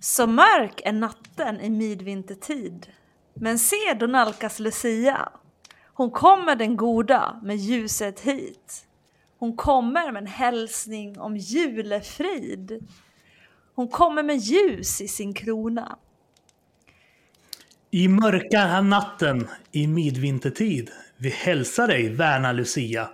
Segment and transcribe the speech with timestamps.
[0.00, 2.86] Så mörk är natten i midvintertid.
[3.34, 5.28] Men se då nalkas Lucia.
[5.94, 8.86] Hon kommer den goda med ljuset hit.
[9.38, 12.86] Hon kommer med en hälsning om julefrid.
[13.74, 15.98] Hon kommer med ljus i sin krona.
[17.90, 23.08] I mörka natten i midvintertid vi hälsar dig, värna Lucia.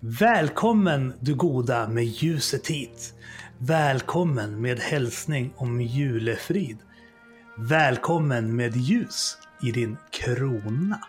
[0.00, 3.14] Välkommen du goda med ljuset hit.
[3.58, 6.78] Välkommen med hälsning om julefrid.
[7.58, 11.00] Välkommen med ljus i din krona.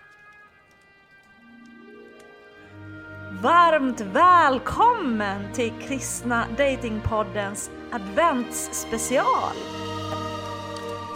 [3.42, 9.56] Varmt välkommen till Kristna Datingpoddens adventsspecial.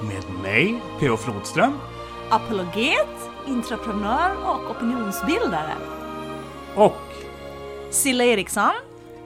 [0.04, 1.18] Med mig, P.O.
[1.18, 1.74] Flodström.
[2.30, 5.74] Apologet, entreprenör och opinionsbildare.
[6.76, 7.14] Och
[7.90, 8.72] Silla Eriksson.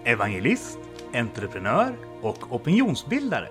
[0.03, 0.79] evangelist,
[1.15, 3.47] entreprenör och opinionsbildare.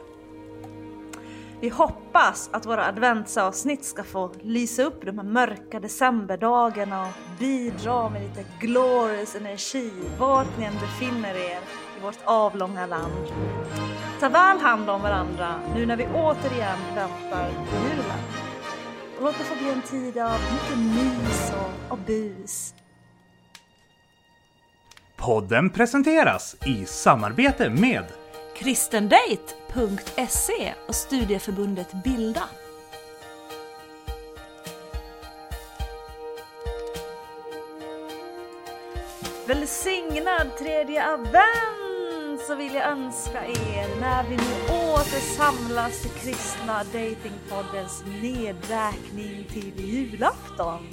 [1.61, 8.09] Vi hoppas att våra adventsavsnitt ska få lysa upp de här mörka decemberdagarna och bidra
[8.09, 11.59] med lite glorious energi vart ni än befinner er
[11.99, 13.27] i vårt avlånga land.
[14.21, 18.21] Ta väl hand om varandra nu när vi återigen väntar på julen.
[19.17, 22.74] Och låt det få bli en tid av mycket mys och, och bus.
[25.17, 28.05] Podden presenteras i samarbete med
[28.57, 32.43] kristendate.se och studieförbundet Bilda.
[39.47, 46.85] Välsignad tredje advent så vill jag önska er när vi nu åter samlas i kristna
[46.85, 50.87] datingpoddens nedräkning till julafton.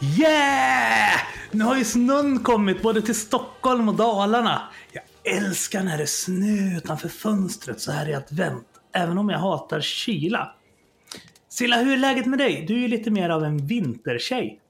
[0.00, 1.20] Yeah!
[1.50, 4.68] Nu har ju snön kommit både till Stockholm och Dalarna.
[4.92, 5.02] Jag
[5.36, 8.66] älskar när det är snö utanför fönstret så här i advent.
[8.92, 10.54] Även om jag hatar kyla.
[11.48, 12.64] Silla, hur är läget med dig?
[12.68, 14.60] Du är ju lite mer av en vintertjej.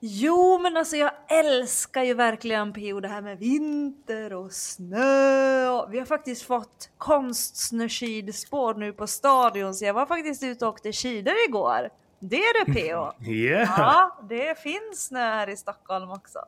[0.00, 5.68] Jo, men alltså jag älskar ju verkligen PO det här med vinter och snö.
[5.68, 10.72] Och vi har faktiskt fått konstsnöskidspår nu på stadion så jag var faktiskt ute och
[10.72, 11.88] åkte skidor igår.
[12.24, 13.30] Det är det PO.
[13.30, 13.74] Yeah!
[13.78, 16.38] Ja, det finns snö här i Stockholm också.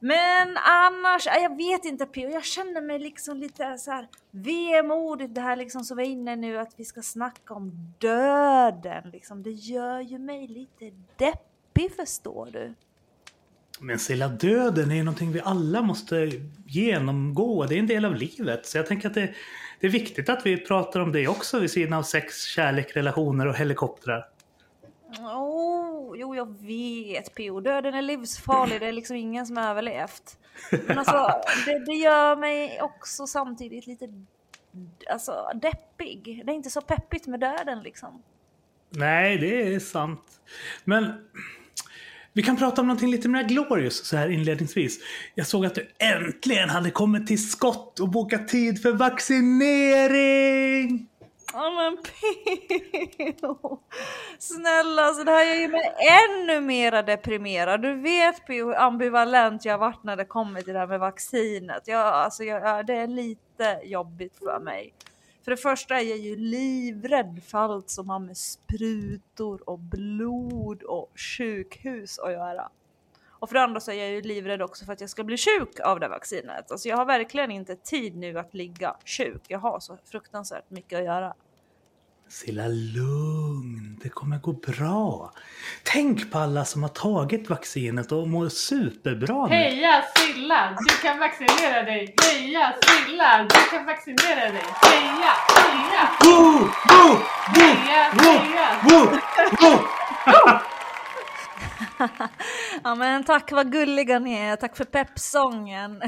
[0.00, 5.34] Men annars, ja, jag vet inte PO, jag känner mig liksom lite så här vemodigt
[5.34, 9.42] det här liksom som vi är inne nu att vi ska snacka om döden liksom.
[9.42, 12.74] Det gör ju mig lite deppig förstår du.
[13.80, 16.30] Men Silla, döden är ju någonting vi alla måste
[16.66, 17.66] genomgå.
[17.66, 18.66] Det är en del av livet.
[18.66, 19.34] Så jag tänker att det,
[19.80, 23.46] det är viktigt att vi pratar om det också vid sidan av sex, kärlek, relationer
[23.46, 24.28] och helikoptrar.
[25.18, 27.60] Oh, jo, jag vet PO.
[27.60, 28.80] Döden är livsfarlig.
[28.80, 30.38] Det är liksom ingen som har överlevt.
[30.86, 31.30] Men alltså,
[31.66, 34.08] det, det gör mig också samtidigt lite
[35.10, 36.42] alltså, deppig.
[36.44, 38.22] Det är inte så peppigt med döden liksom.
[38.90, 40.40] Nej, det är sant.
[40.84, 41.28] Men
[42.32, 44.98] vi kan prata om någonting lite mer glorious så här inledningsvis.
[45.34, 50.50] Jag såg att du äntligen hade kommit till skott och bokat tid för vaccinering!
[51.52, 53.78] Ja men PO!
[54.38, 55.94] Snälla, alltså det här gör ju mig
[56.28, 57.82] ännu mera deprimerad.
[57.82, 61.00] Du vet PO hur ambivalent jag har varit när det kommer till det här med
[61.00, 61.82] vaccinet.
[61.86, 64.92] Jag, alltså, jag, det är lite jobbigt för mig.
[65.42, 70.82] För det första är jag ju livrädd för allt som har med sprutor och blod
[70.82, 72.70] och sjukhus att göra.
[73.28, 75.36] Och för det andra så är jag ju livrädd också för att jag ska bli
[75.36, 76.70] sjuk av det vaccinet.
[76.70, 79.42] Alltså jag har verkligen inte tid nu att ligga sjuk.
[79.48, 81.34] Jag har så fruktansvärt mycket att göra.
[82.30, 83.98] Silla, lugn.
[84.02, 85.32] Det kommer gå bra.
[85.82, 89.54] Tänk på alla som har tagit vaccinet och mår superbra nu.
[89.54, 92.14] Heja Silla, du kan vaccinera dig!
[92.22, 94.64] Heja Silla, du kan vaccinera dig!
[94.82, 96.10] Heja, heja!
[96.24, 96.52] Woo!
[96.88, 97.18] Woo!
[97.54, 97.68] Woo!
[97.86, 98.38] Heja, Woo!
[98.38, 98.80] heja!
[98.84, 99.78] Woo!
[100.26, 100.58] Woo!
[102.84, 106.02] Ja men tack vad gulliga ni är, tack för peppsången.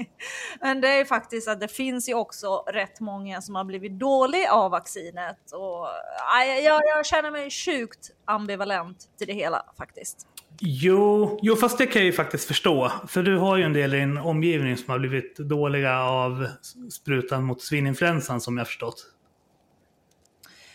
[0.60, 3.98] men det är ju faktiskt att det finns ju också rätt många som har blivit
[3.98, 5.88] dåliga av vaccinet och
[6.36, 10.26] aj, jag, jag känner mig sjukt ambivalent till det hela faktiskt.
[10.60, 12.92] Jo, jo, fast det kan jag ju faktiskt förstå.
[13.08, 16.46] För du har ju en del i din omgivning som har blivit dåliga av
[16.92, 19.13] sprutan mot svininfluensan som jag förstått.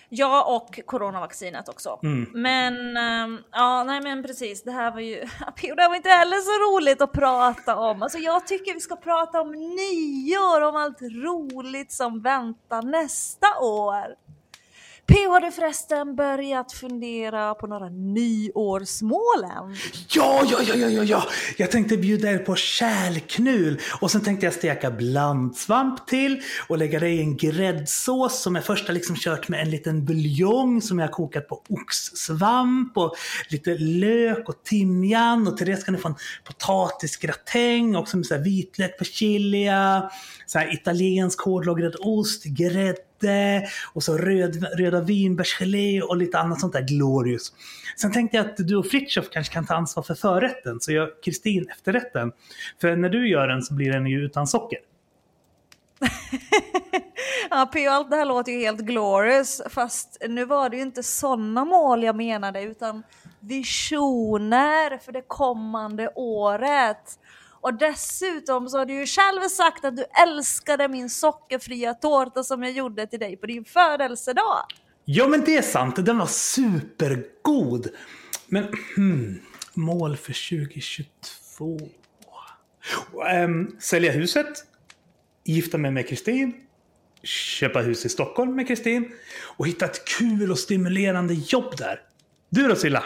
[0.10, 2.00] Ja, och coronavaccinet också.
[2.04, 2.30] Mm.
[2.34, 4.64] Men ehm, ja, nej men precis.
[4.64, 5.16] Det här var ju,
[5.76, 8.04] det här var inte heller så roligt att prata om.
[8.04, 14.16] Alltså jag tycker vi ska prata om nyår, om allt roligt som väntar nästa år.
[15.10, 19.76] PH har du förresten börjat fundera på några nyårsmål än?
[20.10, 21.24] Ja, ja, ja, ja, ja, ja!
[21.58, 27.00] Jag tänkte bjuda er på kärlknul och sen tänkte jag steka blandsvamp till och lägga
[27.00, 31.00] det i en gräddsås som jag först har liksom kört med en liten buljong som
[31.00, 33.16] jag har kokat på oxsvamp och
[33.50, 38.36] lite lök och timjan och till det ska ni få en potatisgratäng och med så
[38.36, 40.12] här vitlök, persilja,
[40.46, 43.09] så här italiensk hårdlagrad ost, grädde
[43.94, 47.54] och så röd, röda vinbärsgelé och lite annat sånt där glorious.
[47.98, 51.24] Sen tänkte jag att du och Fritiof kanske kan ta ansvar för förrätten, så gör
[51.24, 52.32] Kristin efterrätten.
[52.82, 54.80] För när du gör den så blir den ju utan socker.
[57.50, 57.92] ja, P.O.
[57.92, 62.04] allt det här låter ju helt glorious, fast nu var det ju inte sådana mål
[62.04, 63.04] jag menade, utan
[63.40, 67.20] visioner för det kommande året.
[67.62, 72.64] Och dessutom så har du ju själv sagt att du älskade min sockerfria tårta som
[72.64, 74.66] jag gjorde till dig på din födelsedag.
[75.06, 76.06] Ja, men det är sant.
[76.06, 77.88] Den var supergod.
[78.48, 79.40] Men hmm,
[79.74, 81.80] mål för 2022?
[83.30, 84.48] Ähm, sälja huset,
[85.44, 86.54] gifta mig med Kristin,
[87.24, 89.12] köpa hus i Stockholm med Kristin
[89.58, 92.02] och hitta ett kul och stimulerande jobb där.
[92.50, 93.04] Du då Silla?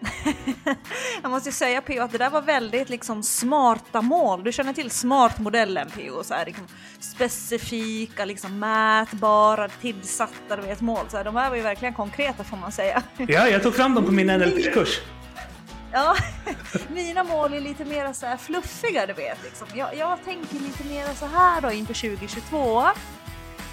[1.22, 4.44] jag måste säga PO att det där var väldigt liksom smarta mål.
[4.44, 6.66] Du känner till smartmodellen PO, så här, liksom,
[7.00, 11.06] specifika, liksom, mätbara, tillsatta du vet, mål.
[11.08, 13.02] Så här, de här var ju verkligen konkreta får man säga.
[13.16, 15.00] Ja, jag tog fram dem på min NLP-kurs.
[15.92, 16.16] Ja,
[16.88, 19.38] mina mål är lite mer så här fluffiga du vet.
[19.44, 19.66] Liksom.
[19.74, 22.84] Jag, jag tänker lite mer så här då inför 2022.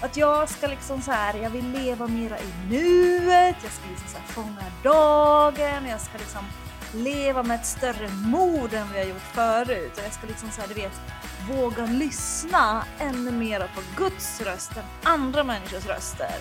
[0.00, 4.08] Att jag ska liksom så här, jag vill leva mera i nuet, jag ska liksom
[4.08, 6.44] så här fånga dagen, jag ska liksom
[6.94, 10.60] leva med ett större mod än vad jag gjort förut och jag ska liksom så
[10.60, 11.00] här, du vet,
[11.50, 16.36] våga lyssna ännu mera på Guds röst än andra människors röster.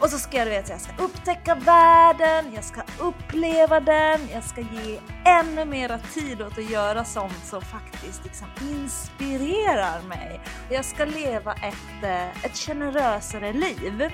[0.00, 4.60] Och så ska jag, vet, jag ska upptäcka världen, jag ska uppleva den, jag ska
[4.60, 10.40] ge ännu mera tid åt att göra sånt som faktiskt liksom inspirerar mig.
[10.68, 14.10] Och jag ska leva ett, eh, ett generösare liv.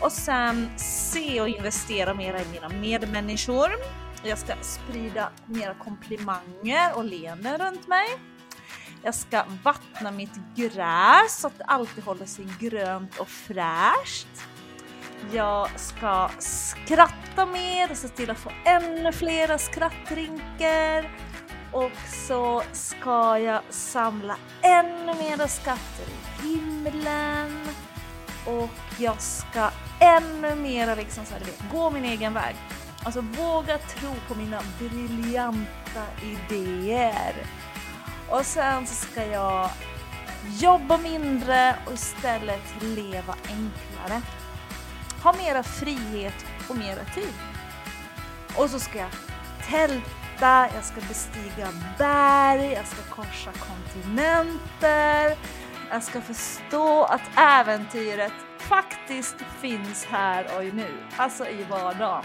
[0.00, 3.70] Och sen se och investera mera i mina medmänniskor.
[4.22, 8.06] Jag ska sprida mera komplimanger och leenden runt mig.
[9.02, 14.46] Jag ska vattna mitt gräs så att det alltid håller sig grönt och fräscht.
[15.32, 21.10] Jag ska skratta mer och se till att få ännu flera skrattrinker
[21.72, 21.92] Och
[22.26, 27.68] så ska jag samla ännu mera skatter i himlen.
[28.46, 32.56] Och jag ska ännu mera liksom så här, vet, gå min egen väg.
[33.04, 37.34] Alltså våga tro på mina briljanta idéer.
[38.30, 39.70] Och sen så ska jag
[40.60, 44.22] jobba mindre och istället leva enklare
[45.24, 47.34] ha mera frihet och mera tid.
[48.56, 49.10] Och så ska jag
[49.70, 51.68] tälta, jag ska bestiga
[51.98, 55.36] berg, jag ska korsa kontinenter.
[55.90, 62.24] Jag ska förstå att äventyret faktiskt finns här och nu, alltså i vardagen.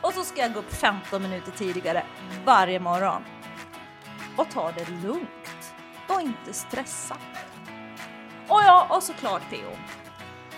[0.00, 2.06] Och så ska jag gå upp 15 minuter tidigare
[2.44, 3.22] varje morgon.
[4.36, 5.74] Och ta det lugnt
[6.08, 7.16] och inte stressa.
[8.48, 9.76] Och ja, och såklart Theo.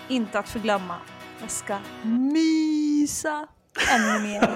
[0.07, 0.97] Inte att förglömma
[1.43, 3.47] jag ska mysa
[3.91, 4.49] ännu mer.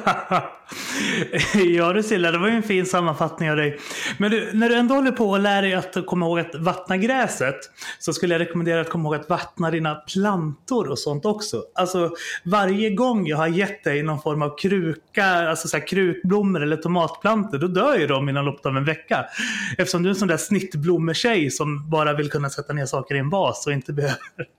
[1.77, 3.79] ja du Silla, det var ju en fin sammanfattning av dig.
[4.17, 6.97] Men du, när du ändå håller på och lär dig att komma ihåg att vattna
[6.97, 7.55] gräset
[7.99, 11.63] så skulle jag rekommendera att komma ihåg att vattna dina plantor och sånt också.
[11.75, 12.11] Alltså
[12.45, 16.77] varje gång jag har gett dig någon form av kruka, alltså så här krukblommor eller
[16.77, 19.25] tomatplantor, då dör ju de inom loppet av en vecka.
[19.77, 23.19] Eftersom du är en sån där snittblommetjej som bara vill kunna sätta ner saker i
[23.19, 24.56] en vas och inte behöver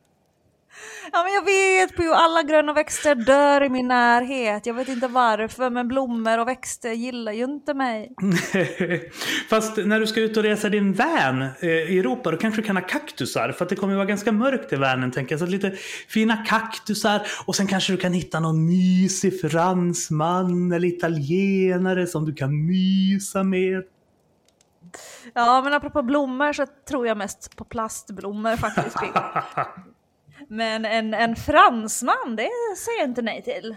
[1.12, 4.66] Ja men jag vet hur alla gröna växter dör i min närhet.
[4.66, 8.14] Jag vet inte varför men blommor och växter gillar ju inte mig.
[9.50, 12.66] Fast när du ska ut och resa din van eh, i Europa då kanske du
[12.66, 13.52] kan ha kaktusar.
[13.52, 15.40] För att det kommer vara ganska mörkt i vanen tänker jag.
[15.40, 15.70] Så lite
[16.08, 22.34] fina kaktusar och sen kanske du kan hitta någon mysig fransman eller italienare som du
[22.34, 23.82] kan mysa med.
[25.34, 28.96] Ja men apropå blommor så tror jag mest på plastblommor faktiskt.
[30.48, 32.48] Men en, en fransman, det
[32.84, 33.76] säger jag inte nej till.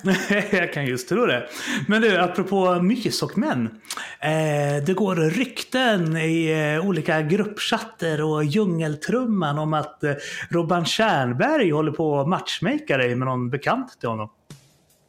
[0.59, 1.47] jag kan just tro det.
[1.87, 3.81] Men du, apropå mys och män.
[4.19, 10.13] Eh, det går rykten i eh, olika gruppchatter och djungeltrumman om att eh,
[10.49, 14.29] Robban Tjärnberg håller på att matchmaka dig med någon bekant till honom.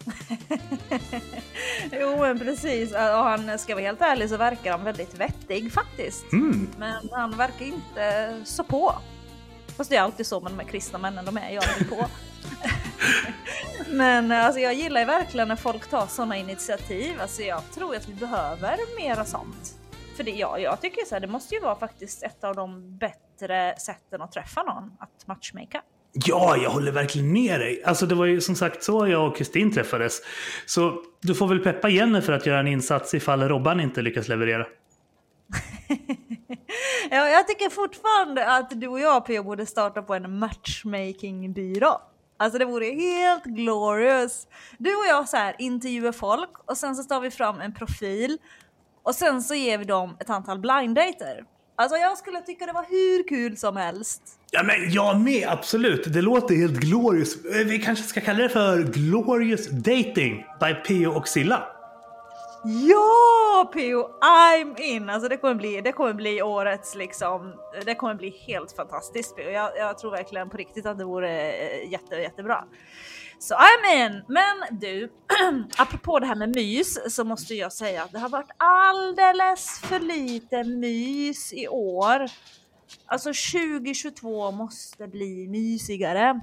[2.01, 6.33] jo men precis, och han ska vara helt ärlig så verkar han väldigt vettig faktiskt.
[6.33, 6.69] Mm.
[6.79, 8.95] Men han verkar inte så på.
[9.77, 12.07] Fast det är alltid så med de här kristna männen, de är ju alltid på.
[13.91, 17.21] Men alltså, jag gillar ju verkligen när folk tar sådana initiativ.
[17.21, 19.79] Alltså, jag tror att vi behöver mera sånt.
[20.17, 22.99] För det, ja, jag tycker så här, det måste ju vara faktiskt ett av de
[22.99, 25.83] bättre sätten att träffa någon, att matchmaka.
[26.13, 27.83] Ja, jag håller verkligen med dig.
[27.85, 30.21] Alltså det var ju som sagt så jag och Kristin träffades.
[30.67, 34.29] Så du får väl peppa Jenny för att göra en insats ifall Robban inte lyckas
[34.29, 34.67] leverera.
[37.11, 39.43] ja, jag tycker fortfarande att du och jag P.O.
[39.43, 42.01] borde starta på en matchmakingbyrå.
[42.37, 44.47] Alltså det vore helt glorious.
[44.79, 48.39] Du och jag så här intervjuar folk och sen så tar vi fram en profil
[49.03, 51.45] och sen så ger vi dem ett antal blind dater.
[51.77, 54.23] Alltså jag skulle tycka det var hur kul som helst.
[54.51, 56.13] Ja, men jag med, absolut.
[56.13, 57.45] Det låter helt glorious.
[57.45, 61.13] Eh, vi kanske ska kalla det för Glorious Dating by P.O.
[61.13, 61.63] och Silla.
[62.65, 64.09] Ja Pio!
[64.21, 65.11] I'm in!
[65.11, 67.55] Alltså det kommer bli, det kommer bli årets liksom,
[67.85, 69.51] det kommer bli helt fantastiskt Pio.
[69.51, 72.65] Jag, jag tror verkligen på riktigt att det vore eh, jätte, jättebra.
[73.39, 74.25] Så I'm in!
[74.29, 75.13] Men du,
[75.79, 80.01] apropå det här med mys så måste jag säga att det har varit alldeles för
[80.01, 82.27] lite mys i år.
[83.07, 86.41] Alltså 2022 måste bli mysigare.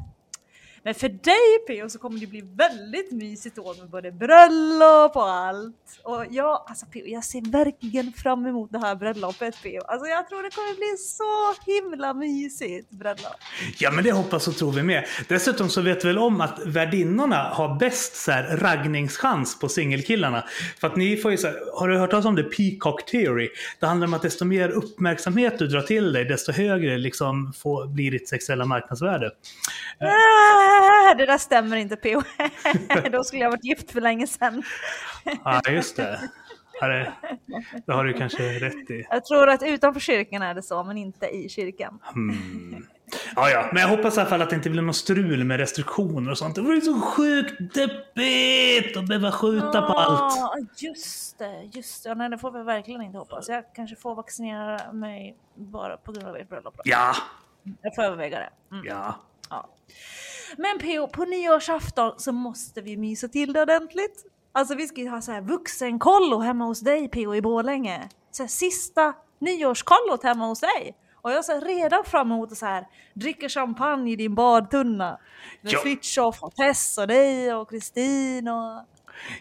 [0.84, 1.90] Men för dig P.O.
[1.90, 5.76] så kommer det bli väldigt mysigt år med både bröllop och allt.
[6.04, 7.04] Och jag, alltså P.O.
[7.08, 9.82] jag ser verkligen fram emot det här bröllopet P.O.
[9.88, 13.36] Alltså jag tror det kommer bli så himla mysigt bröllop.
[13.78, 15.06] Ja, men det hoppas och tror vi med.
[15.28, 20.44] Dessutom så vet vi väl om att värdinnorna har bäst så här, raggningschans på singelkillarna.
[20.80, 22.44] För att ni får ju så här, har du hört talas om det?
[22.44, 23.50] Peacock Theory.
[23.80, 27.88] Det handlar om att desto mer uppmärksamhet du drar till dig, desto högre liksom får,
[27.88, 29.32] blir ditt sexuella marknadsvärde.
[30.00, 30.69] Ah,
[31.18, 32.22] det där stämmer inte P.O.
[33.12, 34.64] Då skulle jag varit gift för länge sedan.
[35.44, 36.20] Ja, just det.
[36.82, 37.14] Det,
[37.86, 39.06] det har du kanske rätt i.
[39.10, 42.00] Jag tror att utanför kyrkan är det så, men inte i kyrkan.
[42.16, 42.86] Mm.
[43.36, 45.58] Ja, ja, men jag hoppas i alla fall att det inte blir något strul med
[45.60, 46.56] restriktioner och sånt.
[46.56, 50.82] Det vore så sjukt deppigt att behöva skjuta på allt.
[50.82, 52.16] Just det, just det.
[52.16, 53.50] Nej, det får vi verkligen inte hoppas.
[53.50, 56.78] Jag kanske får vaccinera mig bara på grund av ert bröllop.
[56.78, 56.82] då.
[56.86, 57.16] Ja,
[57.82, 58.76] Jag får överväga det.
[58.76, 58.86] Mm.
[58.88, 59.16] ja.
[60.58, 64.26] Men PO, på nyårsafton så måste vi mysa till det ordentligt.
[64.52, 68.10] Alltså vi ska ju ha så här vuxenkollo hemma hos dig PO i Borlänge.
[68.32, 70.96] Så här, sista nyårskollot hemma hos dig.
[71.22, 75.20] Och jag ser redan fram emot att så här, dricka champagne i din badtunna.
[75.62, 75.80] Med Ja.
[75.80, 78.86] Fritiof och Tess och dig och Kristin och...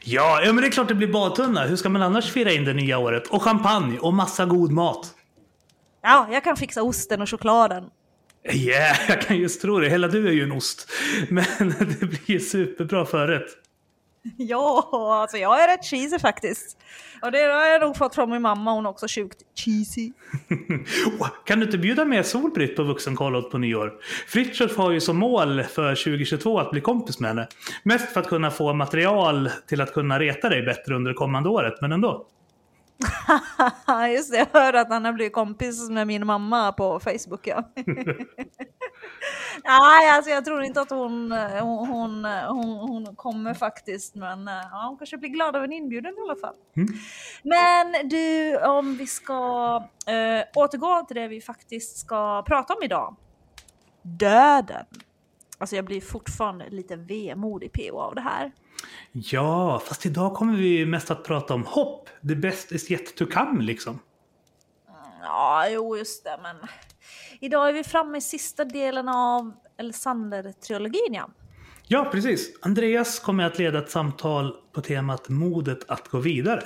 [0.05, 1.64] Ja, ja, men det är klart det blir badtunna.
[1.64, 3.26] Hur ska man annars fira in det nya året?
[3.26, 5.14] Och champagne och massa god mat.
[6.02, 7.90] Ja, jag kan fixa osten och chokladen.
[8.45, 9.88] Yeah, jag kan just tro det.
[9.88, 10.90] Hela du är ju en ost.
[11.28, 11.45] Men
[12.00, 13.49] det blir ju superbra förrätt.
[14.37, 14.88] Ja,
[15.23, 16.76] alltså jag är rätt cheesy faktiskt.
[17.23, 20.12] Och det har jag nog fått från min mamma, hon är också sjukt cheesy.
[21.45, 23.92] Kan du inte bjuda med Solbritt på vuxenkollot på nyår?
[24.26, 27.49] Fritiof har ju som mål för 2022 att bli kompis med henne.
[27.83, 31.49] Mest för att kunna få material till att kunna reta dig bättre under det kommande
[31.49, 32.26] året, men ändå.
[34.12, 37.47] Just det, jag hörde att han har blivit kompis med min mamma på Facebook.
[37.47, 37.73] Ja.
[39.64, 42.25] Nej, alltså jag tror inte att hon, hon, hon,
[42.64, 44.14] hon, kommer faktiskt.
[44.14, 46.55] Men eh, ja, hon kanske blir glad av en inbjudan i alla fall.
[46.76, 46.88] Mm.
[47.43, 49.76] Men du, om vi ska
[50.07, 53.17] äh, återgå till det vi faktiskt ska prata om idag.
[54.02, 54.87] Döden.
[55.59, 58.52] Alltså jag blir fortfarande lite vemodig PO av det här.
[59.12, 62.08] Ja, fast idag kommer vi mest att prata om hopp.
[62.28, 63.99] The best is yet to come, liksom.
[65.23, 66.56] Ja, jo just det, men
[67.40, 71.30] idag är vi framme i sista delen av Elsander-trilogin ja.
[71.90, 72.58] Ja, precis.
[72.62, 76.62] Andreas kommer att leda ett samtal på temat modet att gå vidare.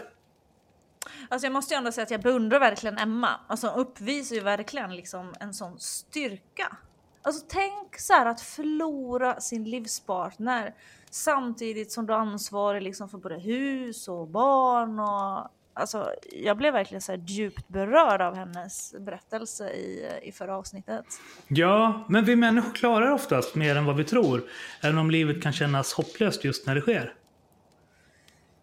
[1.29, 3.41] Alltså jag måste ju ändå säga att jag beundrar verkligen Emma.
[3.47, 6.77] Alltså hon uppvisar ju verkligen liksom en sån styrka.
[7.23, 10.75] Alltså tänk så här att förlora sin livspartner
[11.11, 16.73] samtidigt som du är ansvarig liksom för både hus och barn och Alltså, jag blev
[16.73, 21.05] verkligen så här djupt berörd av hennes berättelse i, i förra avsnittet.
[21.49, 24.43] Ja, men vi människor klarar oftast mer än vad vi tror.
[24.83, 27.15] Även om livet kan kännas hopplöst just när det sker.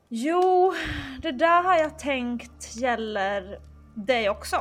[0.10, 0.74] Jo,
[1.22, 3.60] det där har jag tänkt gäller
[3.96, 4.58] dig också.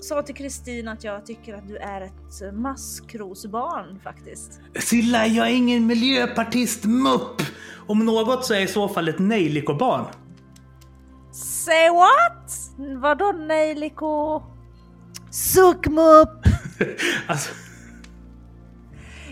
[0.00, 4.60] Sa till Kristin att jag tycker att du är ett maskrosbarn faktiskt.
[4.80, 7.42] Silla, jag är ingen miljöpartist mupp!
[7.86, 10.04] Om något så är jag i så fall ett nejlikobarn.
[11.32, 12.52] Say what?
[13.02, 14.42] Vadå nejliko?
[15.30, 16.46] Suckmupp!
[17.26, 17.50] Alltså,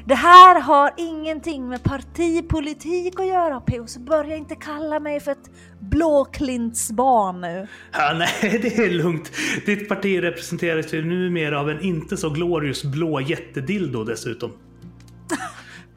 [0.09, 3.87] Det här har ingenting med partipolitik att göra P.O.
[3.87, 7.67] Så börja inte kalla mig för ett blåklintsbarn nu.
[7.93, 9.33] ja, nej, det är lugnt.
[9.67, 14.53] Ditt parti representeras ju numera av en inte så glorious blå jättedildo dessutom.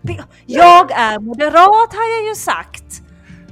[0.45, 3.01] Jag är moderat har jag ju sagt.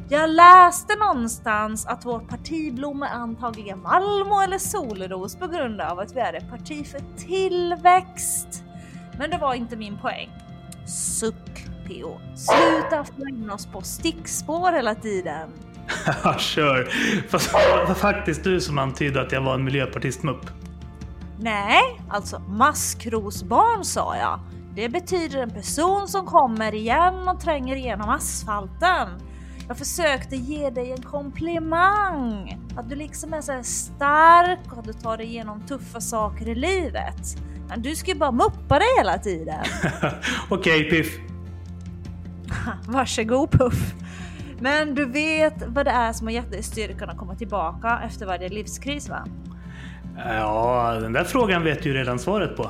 [0.10, 6.16] Jag läste någonstans att vårt partiblom är antagligen Malmo eller Solros på grund av att
[6.16, 8.64] vi är ett parti för tillväxt.
[9.20, 10.30] Men det var inte min poäng.
[10.88, 12.20] Suck PO.
[12.36, 15.50] Sluta in oss på stickspår hela tiden.
[16.24, 16.88] Ja, kör.
[17.30, 20.46] Fast det var faktiskt du som antydde att jag var en miljöpartist-mupp.
[21.40, 24.40] Nej, alltså maskrosbarn sa jag.
[24.76, 29.10] Det betyder en person som kommer igen och tränger igenom asfalten.
[29.68, 32.58] Jag försökte ge dig en komplimang.
[32.78, 36.56] Att du liksom är så stark och att du tar dig igenom tuffa saker i
[36.56, 37.38] livet.
[37.70, 39.64] Men du ska ju bara muppa dig hela tiden.
[40.50, 41.20] Okej, Piff.
[42.88, 43.94] Varsågod Puff.
[44.60, 48.26] Men du vet vad det är som har gett dig styrkan att komma tillbaka efter
[48.26, 49.26] varje livskris va?
[50.18, 52.70] Ja, den där frågan vet du ju redan svaret på.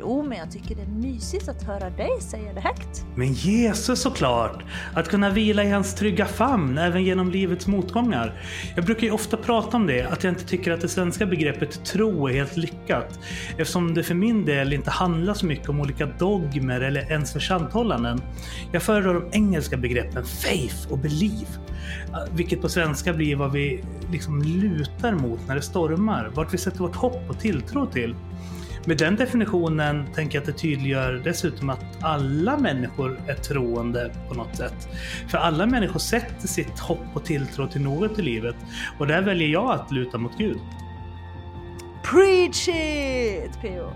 [0.00, 3.06] Jo, men jag tycker det är mysigt att höra dig säga det högt.
[3.14, 4.64] Men Jesus såklart!
[4.94, 8.42] Att kunna vila i hans trygga famn även genom livets motgångar.
[8.76, 11.84] Jag brukar ju ofta prata om det, att jag inte tycker att det svenska begreppet
[11.84, 13.18] tro är helt lyckat.
[13.50, 18.22] Eftersom det för min del inte handlar så mycket om olika dogmer eller ens försanthållanden.
[18.72, 21.50] Jag föredrar de engelska begreppen faith och believe.
[22.32, 26.30] Vilket på svenska blir vad vi liksom lutar mot när det stormar.
[26.34, 28.14] Vart vi sätter vårt hopp och tilltro till.
[28.84, 34.34] Med den definitionen tänker jag att det tydliggör dessutom att alla människor är troende på
[34.34, 34.88] något sätt.
[35.28, 38.56] För alla människor sätter sitt hopp och tilltro till något i livet
[38.98, 40.60] och där väljer jag att luta mot Gud.
[42.04, 43.90] Preach it PO!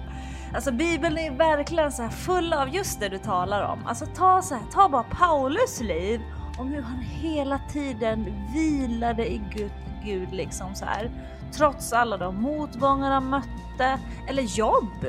[0.55, 3.87] Alltså Bibeln är verkligen så här full av just det du talar om.
[3.87, 6.21] Alltså ta, så här, ta bara Paulus liv
[6.59, 9.73] om hur han hela tiden vilade i Gud,
[10.05, 11.11] Gud liksom så här.
[11.57, 15.07] Trots alla de motgångar han mötte, eller jobb.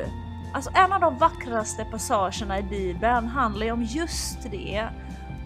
[0.54, 4.90] Alltså en av de vackraste passagerna i Bibeln handlar ju om just det.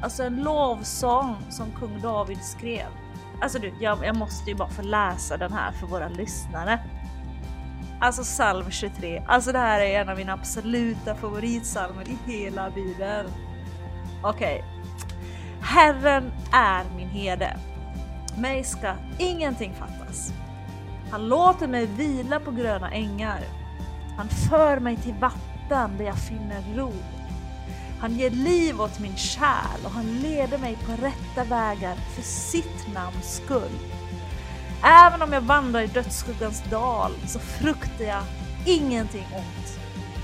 [0.01, 2.87] Alltså en lovsång som kung David skrev.
[3.41, 6.79] Alltså du, jag, jag måste ju bara få läsa den här för våra lyssnare.
[8.01, 9.23] Alltså psalm 23.
[9.27, 13.29] Alltså det här är en av mina absoluta favoritsalmer i hela bibeln.
[14.23, 14.63] Okej.
[14.63, 14.79] Okay.
[15.61, 17.57] Herren är min herde.
[18.37, 20.33] Mig ska ingenting fattas.
[21.11, 23.43] Han låter mig vila på gröna ängar.
[24.17, 26.93] Han för mig till vatten där jag finner ro.
[27.99, 32.93] Han ger liv åt min själ och han leder mig på rätta vägar för sitt
[32.93, 33.79] namns skull.
[34.83, 38.23] Även om jag vandrar i dödsskuggans dal så fruktar jag
[38.65, 39.79] ingenting ont.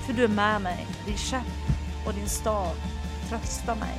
[0.06, 1.42] För du är med mig, din käpp
[2.06, 2.74] och din stav
[3.28, 3.98] tröstar mig.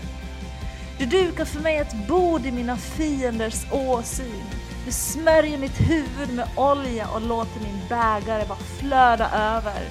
[0.99, 4.43] Du dukar för mig ett bord i mina fienders åsyn.
[4.87, 9.89] Du smörjer mitt huvud med olja och låter min bägare bara flöda över.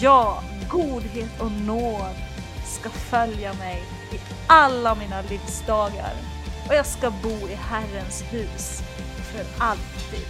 [0.00, 2.16] Ja, godhet och nåd
[2.64, 3.82] ska följa mig
[4.12, 6.12] i alla mina livsdagar
[6.68, 8.82] och jag ska bo i Herrens hus
[9.32, 10.26] för alltid.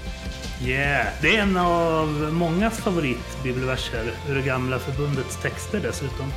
[0.69, 6.33] Yeah, det är en av många favoritbibelverser ur det gamla förbundets texter dessutom.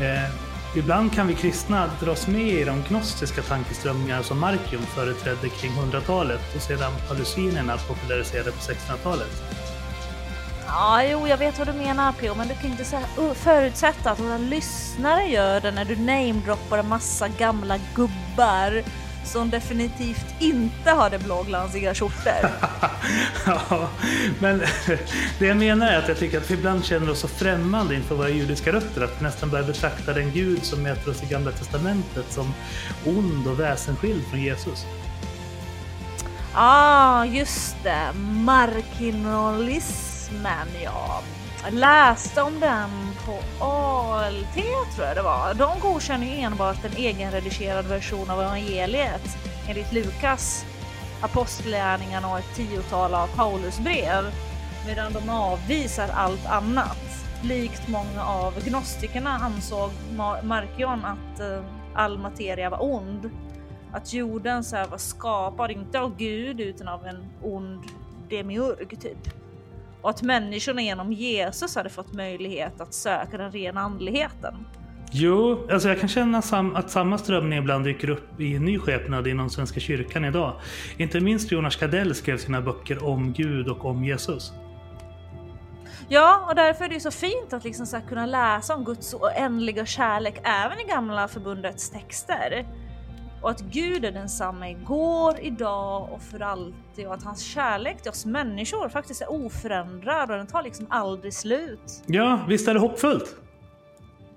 [0.00, 0.45] Eh,
[0.76, 6.40] Ibland kan vi kristna dras med i de gnostiska tankeströmningar som Markion företrädde kring 100-talet
[6.56, 9.42] och sedan hallucinerna populariserade på 1600-talet.
[10.66, 12.34] Ja, jo, jag vet vad du menar P.O.
[12.34, 12.84] men du kan inte
[13.34, 18.82] förutsätta att våra lyssnare gör det när du namedroppar en massa gamla gubbar
[19.26, 22.50] som definitivt inte hade blåglansiga skjortor.
[23.46, 23.88] ja,
[24.38, 24.62] men
[25.38, 28.14] det jag menar är att jag tycker att vi ibland känner oss så främmande inför
[28.14, 31.52] våra judiska rötter att vi nästan börjar betrakta den Gud som möter oss i Gamla
[31.52, 32.54] Testamentet som
[33.04, 34.86] ond och väsensskild från Jesus.
[36.54, 38.12] Ja, ah, just det.
[38.44, 41.22] Markinolismen, ja.
[41.64, 44.54] Jag läste om den på ALT
[44.94, 45.54] tror jag det var.
[45.54, 49.36] De godkänner ju enbart en egenredigerad version av evangeliet
[49.68, 50.64] enligt Lukas,
[51.20, 54.24] apostlärningarna och ett tiotal av Paulus brev.
[54.86, 56.98] Medan de avvisar allt annat.
[57.42, 59.90] Likt många av gnostikerna ansåg
[60.42, 63.30] Markion att eh, all materia var ond.
[63.92, 67.82] Att jorden så var skapad, inte av Gud utan av en ond
[68.28, 69.45] demiurg typ
[70.06, 74.54] och att människorna genom Jesus hade fått möjlighet att söka den rena andligheten.
[75.12, 76.38] Jo, alltså jag kan känna
[76.74, 80.52] att samma strömning ibland dyker upp i en ny skepnad inom Svenska kyrkan idag.
[80.96, 84.52] Inte minst Jonas Gardell skrev sina böcker om Gud och om Jesus.
[86.08, 89.86] Ja, och därför är det så fint att liksom så kunna läsa om Guds oändliga
[89.86, 92.66] kärlek även i gamla förbundets texter
[93.46, 98.10] och att Gud är densamma igår, idag och för alltid och att hans kärlek till
[98.10, 102.02] oss människor faktiskt är oförändrad och den tar liksom aldrig slut.
[102.06, 103.36] Ja, visst är det hoppfullt?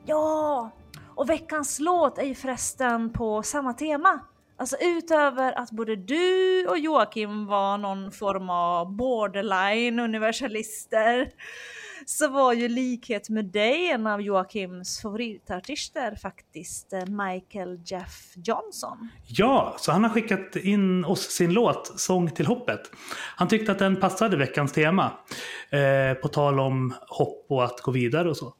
[0.06, 0.72] Ja,
[1.16, 4.20] och veckans låt är ju förresten på samma tema.
[4.58, 11.32] Alltså utöver att både du och Joakim var någon form av borderline universalister
[12.10, 19.10] så var ju likhet med dig en av Joakims favoritartister faktiskt, eh, Michael Jeff Johnson.
[19.26, 22.82] Ja, så han har skickat in oss sin låt Sång till hoppet.
[23.36, 25.12] Han tyckte att den passade veckans tema.
[25.70, 28.54] Eh, på tal om hopp och att gå vidare och så.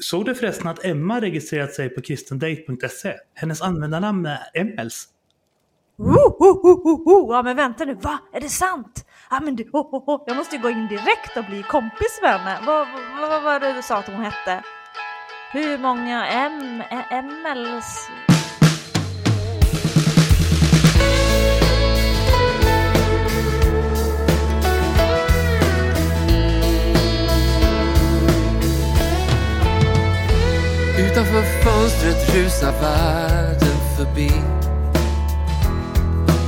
[0.00, 3.14] Såg du förresten att Emma registrerat sig på kristendate.se?
[3.34, 5.08] Hennes användarnamn är Emmels.
[5.98, 7.36] Oh, oh, oh, oh, oh.
[7.36, 8.18] Ja men vänta nu, va?
[8.32, 9.04] Är det sant?
[9.30, 10.24] Ah, men du, oh, oh, oh.
[10.26, 12.58] jag måste ju gå in direkt och bli kompis med henne.
[12.66, 12.88] Vad,
[13.20, 14.62] vad, vad var det du sa att hon hette?
[15.52, 18.08] Hur många M, MLs?
[30.98, 34.32] Utanför fönstret rusar världen förbi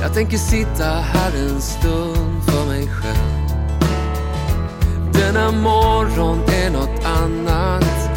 [0.01, 2.60] Jag tänker sitta här en stund för
[5.33, 8.09] denna morgon är något annat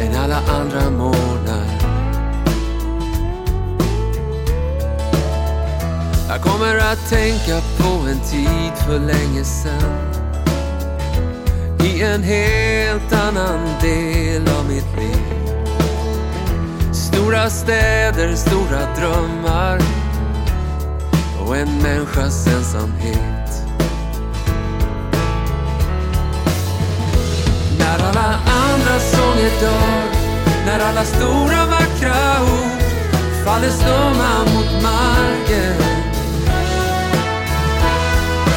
[0.00, 1.66] än alla andra morgnar
[6.28, 10.22] Jag kommer att tänka på en tid för länge sen
[11.86, 15.52] i en helt annan del av mitt liv.
[16.92, 19.80] Stora städer, stora drömmar
[21.40, 23.35] och en människas ensamhet.
[27.98, 30.02] När alla andra sånger dör,
[30.66, 32.82] när alla stora vackra ord
[33.44, 35.76] faller stumma mot marken.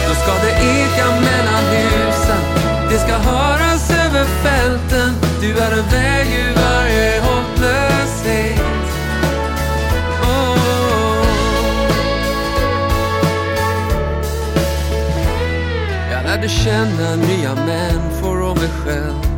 [0.07, 6.27] Då ska det eka mellan husen det ska höras över fälten Du är en väg
[6.27, 8.59] ur varje hopplöshet.
[10.23, 10.57] Oh.
[16.11, 19.28] Jag lärde känna nya människor och mig själv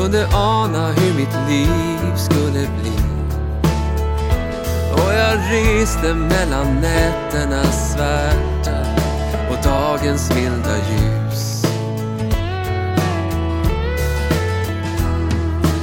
[0.00, 2.92] kunde ana hur mitt liv skulle bli
[4.92, 8.80] Och jag reste mellan nätternas svärta
[9.50, 11.64] och dagens milda ljus.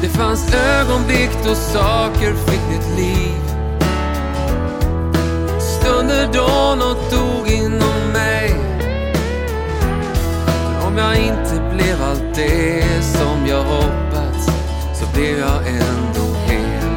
[0.01, 3.41] Det fanns ögonblick då saker fick nytt liv.
[5.59, 8.55] Stunder då något dog inom mig.
[10.63, 14.06] Men om jag inte blev allt det som jag hoppades
[15.17, 16.91] blev jag ändå hel.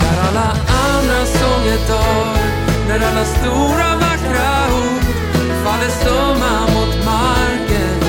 [0.00, 0.50] När alla
[0.86, 2.36] andra sånger dör
[2.88, 4.50] när alla stora vackra
[4.84, 5.04] ord
[5.64, 8.00] faller stumma mot marken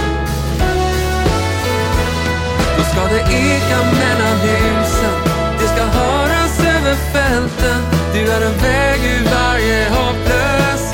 [2.77, 5.15] Då ska det eka mellan husen
[5.59, 7.81] Det ska höras över fälten
[8.13, 10.84] Du är en väg ur varje hopplöshet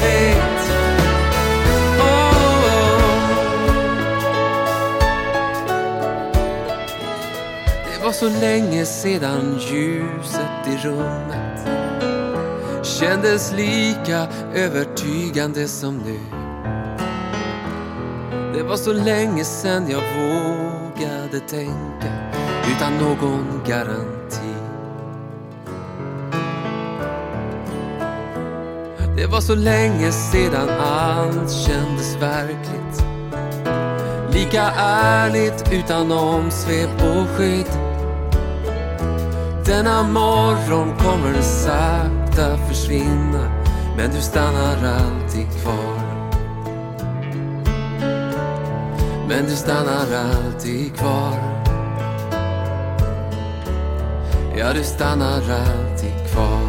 [8.22, 11.68] så länge sedan ljuset i rummet
[12.84, 16.20] kändes lika övertygande som nu.
[18.54, 22.32] Det var så länge sen jag vågade tänka
[22.76, 24.56] utan någon garanti.
[29.18, 33.06] Det var så länge sedan allt kändes verkligt.
[34.34, 37.90] Lika ärligt utan omsvep och skydd.
[39.72, 43.52] Denna morgon kommer sakta försvinna
[43.98, 46.28] men du stannar alltid kvar.
[49.28, 51.64] Men du stannar alltid kvar.
[54.58, 56.61] Ja, du stannar alltid kvar.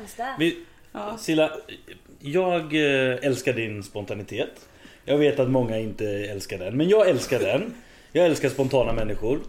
[0.00, 0.34] Känns det?
[0.38, 0.58] Vi,
[0.92, 1.16] Ja.
[1.18, 1.50] Silla,
[2.20, 4.68] jag eh, älskar din spontanitet.
[5.04, 7.74] Jag vet att många inte älskar den, men jag älskar den.
[8.12, 9.40] Jag älskar spontana människor.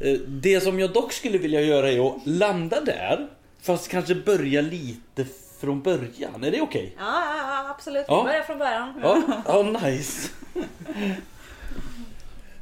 [0.00, 3.26] Eh, Det som jag dock skulle vilja göra är att landa där,
[3.62, 5.26] fast kanske börja lite
[5.60, 6.44] från början.
[6.44, 6.94] Är det okej?
[6.98, 8.04] Ja, ja, ja absolut.
[8.08, 8.24] Ja.
[8.24, 8.92] Börja från början.
[9.02, 10.30] Ja, ja, nice.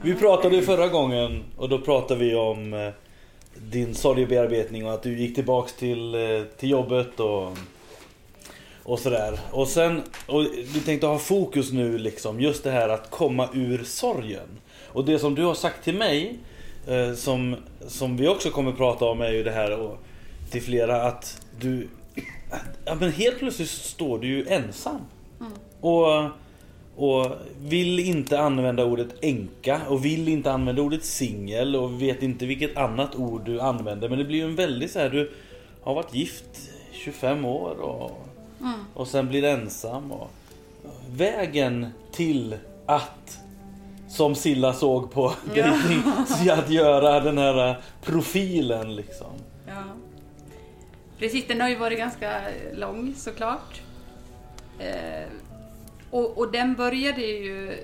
[0.03, 2.89] Vi pratade ju förra gången och då pratade vi om eh,
[3.55, 7.59] din sorgebearbetning och att du gick tillbaks till, eh, till jobbet och,
[8.83, 9.41] och sådär.
[9.51, 10.43] Och sen, och
[10.75, 14.49] vi tänkte ha fokus nu liksom, just det här att komma ur sorgen.
[14.87, 16.39] Och det som du har sagt till mig,
[16.87, 19.99] eh, som, som vi också kommer prata om är ju det här och
[20.51, 21.89] till flera att du,
[22.85, 25.01] ja men helt plötsligt står du ju ensam.
[25.81, 26.31] Och,
[26.97, 27.27] och
[27.63, 32.77] vill inte använda ordet enka och vill inte använda ordet singel och vet inte vilket
[32.77, 34.09] annat ord du använder.
[34.09, 35.33] Men det blir ju en väldigt så här, du
[35.83, 38.27] har varit gift 25 år och,
[38.95, 40.13] och sen blir ensam.
[40.13, 40.31] Och,
[41.17, 43.39] vägen till att,
[44.09, 46.03] som Silla såg på dating,
[46.51, 49.33] att göra den här profilen liksom.
[49.67, 49.83] Ja.
[51.19, 52.41] Precis, den har ju varit ganska
[52.75, 53.81] lång såklart.
[54.79, 55.29] Eh,
[56.13, 57.77] och, och den började ju,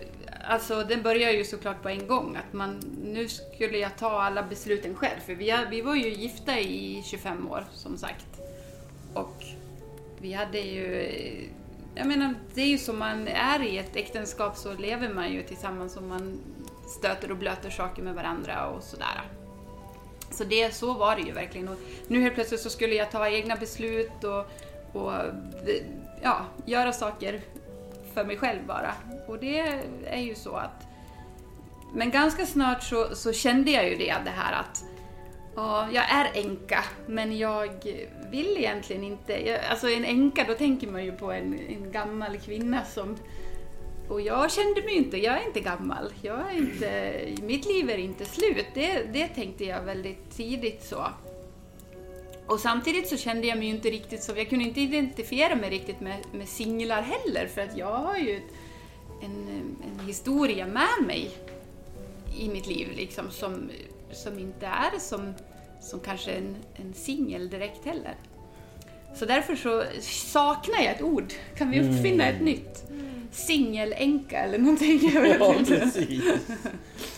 [0.44, 2.36] alltså den började ju såklart på en gång.
[2.36, 5.20] Att man, nu skulle jag ta alla besluten själv.
[5.26, 8.26] För vi, vi var ju gifta i 25 år som sagt.
[9.14, 9.44] Och
[10.20, 11.10] vi hade ju,
[11.94, 15.42] jag menar det är ju som man är i ett äktenskap så lever man ju
[15.42, 16.40] tillsammans och man
[16.98, 19.22] stöter och blöter saker med varandra och sådär.
[20.30, 21.68] Så det, så var det ju verkligen.
[21.68, 24.46] Och nu helt plötsligt så skulle jag ta egna beslut och,
[25.02, 25.12] och
[26.22, 27.40] ja, göra saker
[28.14, 28.92] för mig själv bara.
[29.26, 29.58] Och det
[30.06, 30.86] är ju så att...
[31.94, 34.84] Men ganska snart så, så kände jag ju det, det här att
[35.54, 37.70] ja, jag är änka, men jag
[38.30, 39.48] vill egentligen inte...
[39.48, 43.16] Jag, alltså en änka, då tänker man ju på en, en gammal kvinna som...
[44.08, 46.12] Och jag kände mig inte, jag är inte gammal.
[46.22, 48.66] Jag är inte, mitt liv är inte slut.
[48.74, 51.06] Det, det tänkte jag väldigt tidigt så.
[52.48, 55.70] Och samtidigt så kände jag mig ju inte riktigt så, jag kunde inte identifiera mig
[55.70, 58.40] riktigt med, med singlar heller för att jag har ju
[59.22, 59.48] en,
[60.00, 61.30] en historia med mig
[62.38, 63.70] i mitt liv liksom som,
[64.12, 65.34] som inte är som,
[65.80, 68.14] som kanske en, en singel direkt heller.
[69.14, 71.32] Så därför så saknar jag ett ord.
[71.56, 72.84] Kan vi uppfinna ett nytt?
[73.32, 75.10] Singelänka eller någonting?
[75.14, 75.78] Jag vet Ja, inte.
[75.80, 76.22] precis.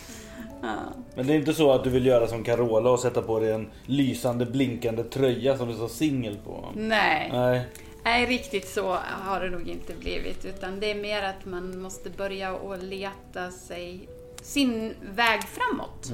[0.61, 0.75] Ja.
[1.15, 3.51] Men det är inte så att du vill göra som Carola och sätta på dig
[3.51, 6.65] en lysande blinkande tröja som det står singel på?
[6.75, 7.29] Nej.
[7.33, 7.67] Nej.
[8.03, 10.45] Nej, riktigt så har det nog inte blivit.
[10.45, 14.09] Utan det är mer att man måste börja och leta sig
[14.41, 16.11] sin väg framåt.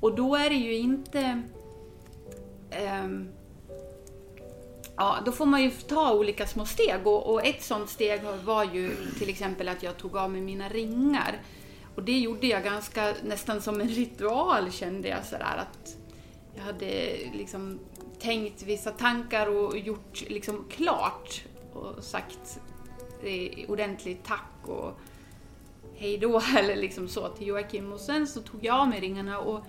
[0.00, 1.42] Och då är det ju inte...
[2.70, 3.28] ehm,
[4.96, 7.06] ja, då får man ju ta olika små steg.
[7.06, 10.68] Och, och ett sånt steg var ju till exempel att jag tog av mig mina
[10.68, 11.38] ringar.
[11.94, 15.96] Och det gjorde jag ganska nästan som en ritual kände jag sådär att
[16.56, 17.78] jag hade liksom
[18.18, 22.60] tänkt vissa tankar och gjort liksom klart och sagt
[23.24, 25.00] eh, ordentligt tack och
[25.96, 29.38] hej då eller liksom så till Joakim och sen så tog jag av mig ringarna
[29.38, 29.64] och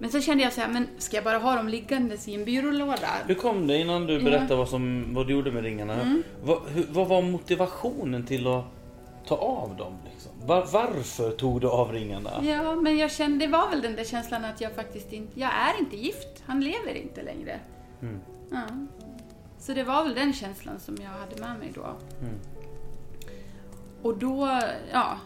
[0.00, 2.44] men sen kände jag så här, men ska jag bara ha dem liggandes i en
[2.44, 3.08] byrålåda?
[3.26, 5.94] Hur kom det innan du berättade vad, som, vad du gjorde med ringarna?
[5.94, 6.22] Mm.
[6.42, 8.64] Vad, hur, vad var motivationen till att
[9.26, 9.92] ta av dem?
[10.48, 12.30] Var, varför tog du av ringarna?
[12.44, 15.50] Ja, men jag kände, det var väl den där känslan att jag faktiskt inte, jag
[15.52, 16.42] är inte gift.
[16.46, 17.60] Han lever inte längre.
[18.50, 18.62] Ja.
[19.58, 21.86] Så det var väl den känslan som jag hade med mig då.
[24.02, 24.60] Och då,
[24.92, 25.18] ja,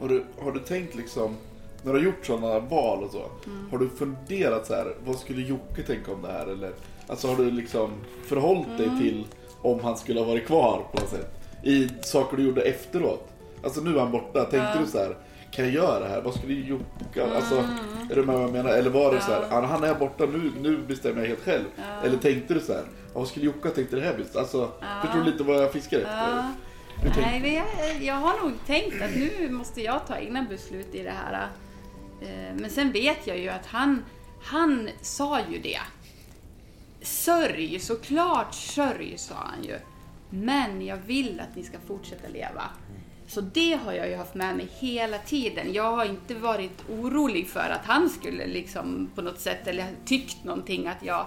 [0.00, 1.36] Har du, har du tänkt liksom,
[1.82, 3.22] när du har gjort sådana val och så,
[3.70, 6.46] har du funderat så här, vad skulle Jocke tänka om det här?
[6.46, 6.72] Eller,
[7.06, 7.90] alltså har du liksom
[8.26, 9.26] förhållit dig till
[9.62, 11.30] om han skulle ha varit kvar på något sätt?
[11.62, 13.28] I saker du gjorde efteråt?
[13.64, 15.16] Alltså nu är han borta, tänkte du så här,
[15.50, 16.20] kan jag göra det här?
[16.20, 17.54] Vad skulle Jocke, alltså,
[18.10, 18.70] är du med vad jag menar?
[18.70, 21.64] Eller var det så här, "Ah, han är borta nu, nu bestämmer jag helt själv.
[22.04, 24.36] Eller tänkte du så här, "Ah, vad skulle Jocke ha tänkt i det här bygget?
[24.36, 24.70] Alltså,
[25.02, 26.28] förstår du lite vad jag fiskar efter?
[26.36, 26.52] Ja.
[27.20, 27.66] Nej, men jag,
[28.02, 31.48] jag har nog tänkt att nu måste jag ta egna beslut i det här.
[32.22, 34.04] Eh, Men sen vet jag ju att han,
[34.42, 35.78] han sa ju det.
[37.02, 39.76] Sörj, såklart sörj, sa han ju.
[40.30, 42.62] Men jag vill att ni ska fortsätta leva.
[43.28, 45.72] Så det har jag ju haft med mig hela tiden.
[45.72, 50.44] Jag har inte varit orolig för att han skulle liksom på något sätt, eller tyckt
[50.44, 51.26] någonting att jag...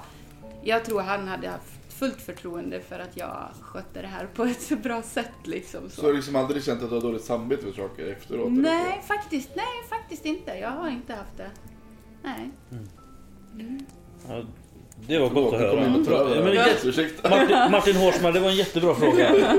[0.64, 4.62] Jag tror han hade haft fullt förtroende för att jag skötte det här på ett
[4.62, 5.90] så bra sätt liksom.
[5.90, 8.52] Så har du liksom aldrig känt att du har dåligt samvete för saker efteråt?
[8.52, 10.52] Nej, faktiskt, nej, faktiskt inte.
[10.52, 11.50] Jag har inte haft det.
[12.24, 12.52] Nej.
[14.28, 14.44] Ja,
[15.08, 16.76] det var gott att höra.
[16.84, 17.30] Ursäkta.
[17.30, 19.36] Martin, Martin Horsman, det var en jättebra fråga.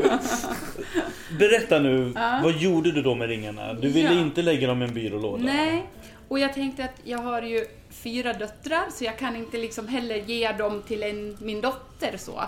[1.38, 2.40] Berätta nu, Ja.
[2.42, 3.72] vad gjorde du då med ringarna?
[3.74, 4.20] Du ville Ja.
[4.20, 5.44] inte lägga dem i en byrålåda?
[5.44, 5.86] Nej,
[6.28, 10.16] och jag tänkte att jag har ju fyra döttrar så jag kan inte liksom heller
[10.16, 12.42] ge dem till en, min dotter så.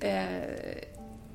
[0.00, 0.24] Eh,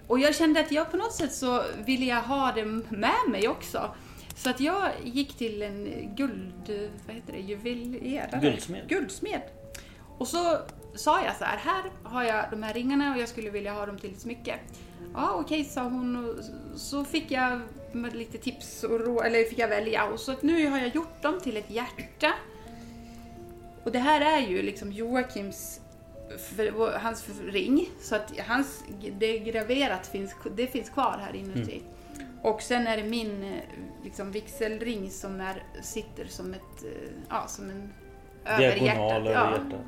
[0.08, 3.47] och jag kände att jag på något sätt så ville jag ha dem med mig
[3.47, 3.91] också.
[4.36, 6.89] Så att jag gick till en guld...
[7.08, 7.39] Vad heter det?
[7.39, 8.39] Juvelerare?
[8.41, 8.89] Guldsmed.
[8.89, 9.41] Guldsmed.
[10.17, 10.58] Och så
[10.95, 13.86] sa jag så här, här har jag de här ringarna och jag skulle vilja ha
[13.86, 14.56] dem till ett smycke.
[15.13, 16.44] Ja okej sa hon och
[16.80, 17.62] så fick jag
[17.92, 20.96] med lite tips och rå, eller fick jag välja och så att nu har jag
[20.96, 22.34] gjort dem till ett hjärta.
[23.84, 25.82] Och det här är ju liksom Joakims
[26.38, 28.84] för, hans ring så att hans,
[29.20, 31.82] det graverat finns, det finns kvar här inuti.
[32.42, 33.60] Och sen är det min
[34.04, 37.94] liksom, vigselring som är, sitter som ett, eh, ja som en
[38.46, 39.28] över hjärtat.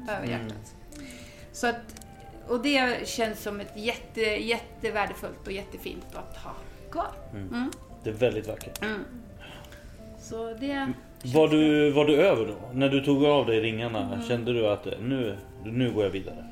[0.09, 0.75] över hjärtat.
[0.95, 1.07] Mm.
[1.51, 2.04] Så att,
[2.47, 6.51] och det känns som ett jätte, jättevärdefullt och jättefint att ha
[6.91, 7.11] kvar.
[7.33, 7.71] Mm.
[8.03, 8.81] Det är väldigt vackert.
[8.83, 8.99] Mm.
[10.19, 10.91] Så det...
[11.35, 12.55] Var du, var du över då?
[12.73, 14.27] När du tog av dig ringarna, Mm.
[14.27, 16.45] kände du att eh, nu, nu går jag vidare?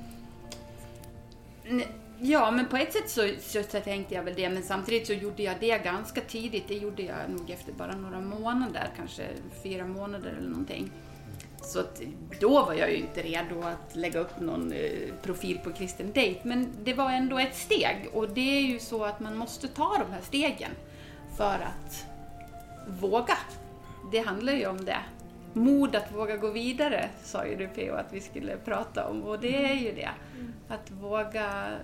[1.70, 1.88] Nej,
[2.26, 5.14] Ja, men på ett sätt så, så, så tänkte jag väl det, men samtidigt så
[5.14, 6.64] gjorde jag det ganska tidigt.
[6.68, 9.24] Det gjorde jag nog efter bara några månader, kanske
[9.64, 10.92] fyra månader eller någonting.
[11.64, 12.02] Så att
[12.40, 16.40] då var jag ju inte redo att lägga upp någon eh, profil på kristen date,
[16.44, 18.10] men det var ändå ett steg.
[18.14, 20.72] Och det är ju så att man måste ta de här stegen
[21.38, 22.06] för att
[22.88, 23.38] våga.
[24.12, 25.00] Det handlar ju om det.
[25.54, 27.96] Mod att våga gå vidare, sa ju du P.O.
[27.96, 29.24] att vi skulle prata om.
[29.24, 30.10] Och det är ju det.
[30.68, 31.78] Att våga,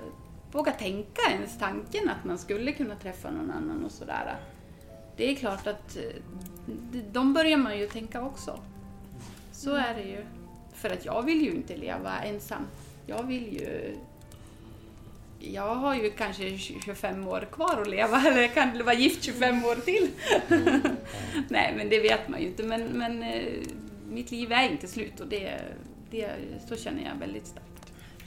[0.52, 4.36] våga tänka ens tanken att man skulle kunna träffa någon annan och sådär.
[5.18, 6.22] Det är klart att eh,
[7.12, 8.60] de börjar man ju tänka också.
[9.60, 10.26] Så är det ju.
[10.74, 12.68] För att jag vill ju inte leva ensam.
[13.06, 13.96] Jag vill ju...
[15.40, 19.66] Jag har ju kanske 25 år kvar att leva, eller jag kan vara gift 25
[19.66, 20.10] år till.
[21.50, 22.64] Nej, men det vet man ju inte.
[22.64, 23.54] Men, men eh,
[24.10, 25.62] mitt liv är inte slut och det,
[26.12, 26.32] det,
[26.68, 27.69] så känner jag väldigt starkt.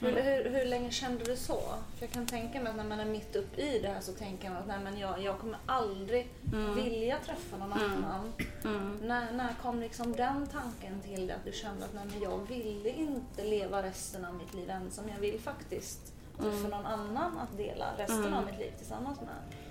[0.03, 1.61] Men hur, hur länge kände du så?
[1.95, 4.11] För jag kan tänka mig att när man är mitt upp i det här så
[4.11, 6.29] tänker man att nej, men jag, jag kommer aldrig
[6.75, 8.33] vilja träffa någon annan.
[8.63, 8.97] Mm.
[9.01, 12.47] När, när kom liksom den tanken till dig att du kände att nej, men jag
[12.47, 15.05] ville inte leva resten av mitt liv ensam.
[15.09, 19.62] Jag vill faktiskt träffa någon annan att dela resten av mitt liv tillsammans med.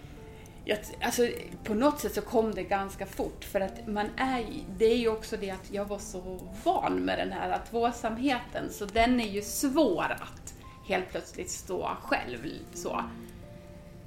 [0.64, 1.28] Jag, alltså,
[1.64, 4.96] på något sätt så kom det ganska fort för att man är ju- det är
[4.96, 9.28] ju också det att jag var så van med den här tvåsamheten så den är
[9.28, 10.54] ju svår att
[10.88, 12.38] helt plötsligt stå själv
[12.74, 13.04] så.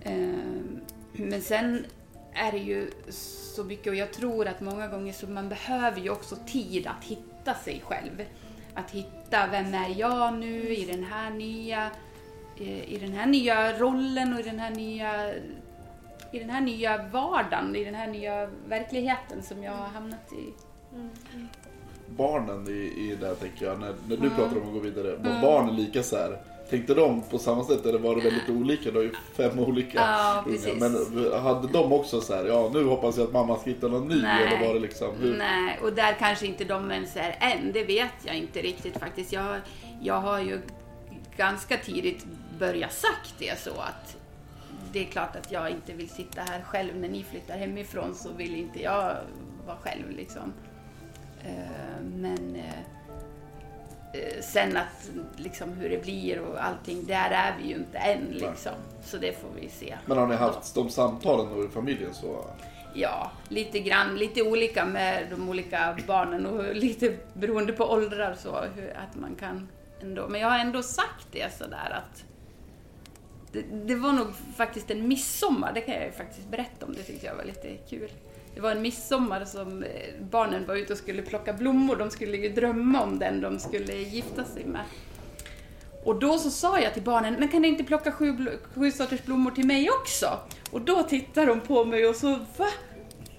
[0.03, 0.79] Ehm,
[1.13, 1.85] men sen
[2.33, 2.91] är det ju
[3.53, 7.03] så mycket och jag tror att många gånger så man behöver ju också tid att
[7.05, 8.25] hitta sig själv.
[8.73, 11.89] Att hitta vem är jag nu i den här nya
[12.59, 15.33] eh, i den här nya rollen och i den här nya
[16.35, 20.53] i den här nya vardagen, i den här nya verkligheten som jag har hamnat i.
[22.17, 22.71] Barnen i,
[23.11, 24.29] i det här tänker jag, när, när du Mm.
[24.35, 26.37] pratar om att gå vidare, var barnen lika så här?
[26.69, 28.91] Tänkte de på samma sätt eller var det väldigt olika?
[28.91, 30.57] Du har ju fem olika Ja, unga.
[30.57, 30.79] precis.
[30.79, 34.07] Men hade de också så här, ja nu hoppas jag att mamma ska hitta någon
[34.07, 34.47] ny Nej.
[34.47, 35.37] eller var det liksom hur?
[35.37, 39.33] Nej, och där kanske inte de ens är än, det vet jag inte riktigt faktiskt.
[39.33, 39.55] Jag,
[40.01, 40.59] jag har ju
[41.37, 42.25] ganska tidigt
[42.59, 44.17] börjat sagt det så att
[44.95, 48.29] det är klart att jag inte vill sitta här själv när ni flyttar hemifrån så
[48.33, 49.15] vill inte jag
[49.65, 50.53] vara själv liksom.
[51.43, 52.79] Eh, Men eh,
[54.13, 58.25] eh, sen att liksom hur det blir och allting, där är vi ju inte än
[58.31, 58.71] liksom.
[59.03, 59.97] Så det får vi se.
[60.05, 62.45] Men har ni haft de samtalen då i familjen så?
[62.93, 68.55] Ja, lite grann, lite olika med de olika barnen och lite beroende på åldrar så
[68.95, 69.69] att man kan
[70.01, 70.27] ändå.
[70.27, 72.25] Men jag har ändå sagt det sådär att
[73.55, 74.27] det, det var nog
[74.57, 77.77] faktiskt en midsommar, det kan jag ju faktiskt berätta om, det tyckte jag var lite
[77.89, 78.11] kul.
[78.55, 79.89] Det var en midsommar som eh,
[80.31, 83.93] barnen var ute och skulle plocka blommor, de skulle ju drömma om den de skulle
[83.93, 84.81] gifta sig med.
[86.03, 89.23] Och då så sa jag till barnen, men kan ni inte plocka sju, sju sorters
[89.23, 90.39] blommor till mig också?
[90.71, 92.67] Och då tittar de på mig och så, va?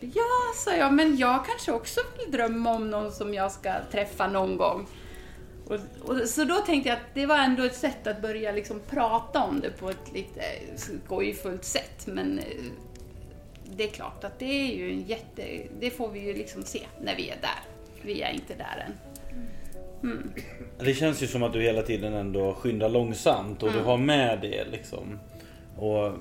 [0.01, 4.29] Ja, sa jag, men jag kanske också vill drömma om någon som jag ska träffa
[4.29, 4.87] någon gång.
[5.67, 8.81] Och, och, så då tänkte jag att det var ändå ett sätt att börja liksom
[8.91, 10.43] prata om det på ett lite
[10.77, 12.07] skojfullt sätt.
[12.07, 12.45] Men eh,
[13.77, 15.43] det är klart att det är ju en jätte...
[15.81, 17.61] Det får vi ju liksom se när vi är där.
[18.03, 18.93] Vi är inte där än.
[20.79, 24.39] Det känns ju som att du hela tiden ändå skyndar långsamt och du har med
[24.43, 25.19] det liksom.
[25.77, 26.13] Och,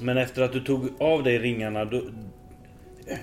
[0.00, 2.02] men efter att du tog av dig ringarna, då,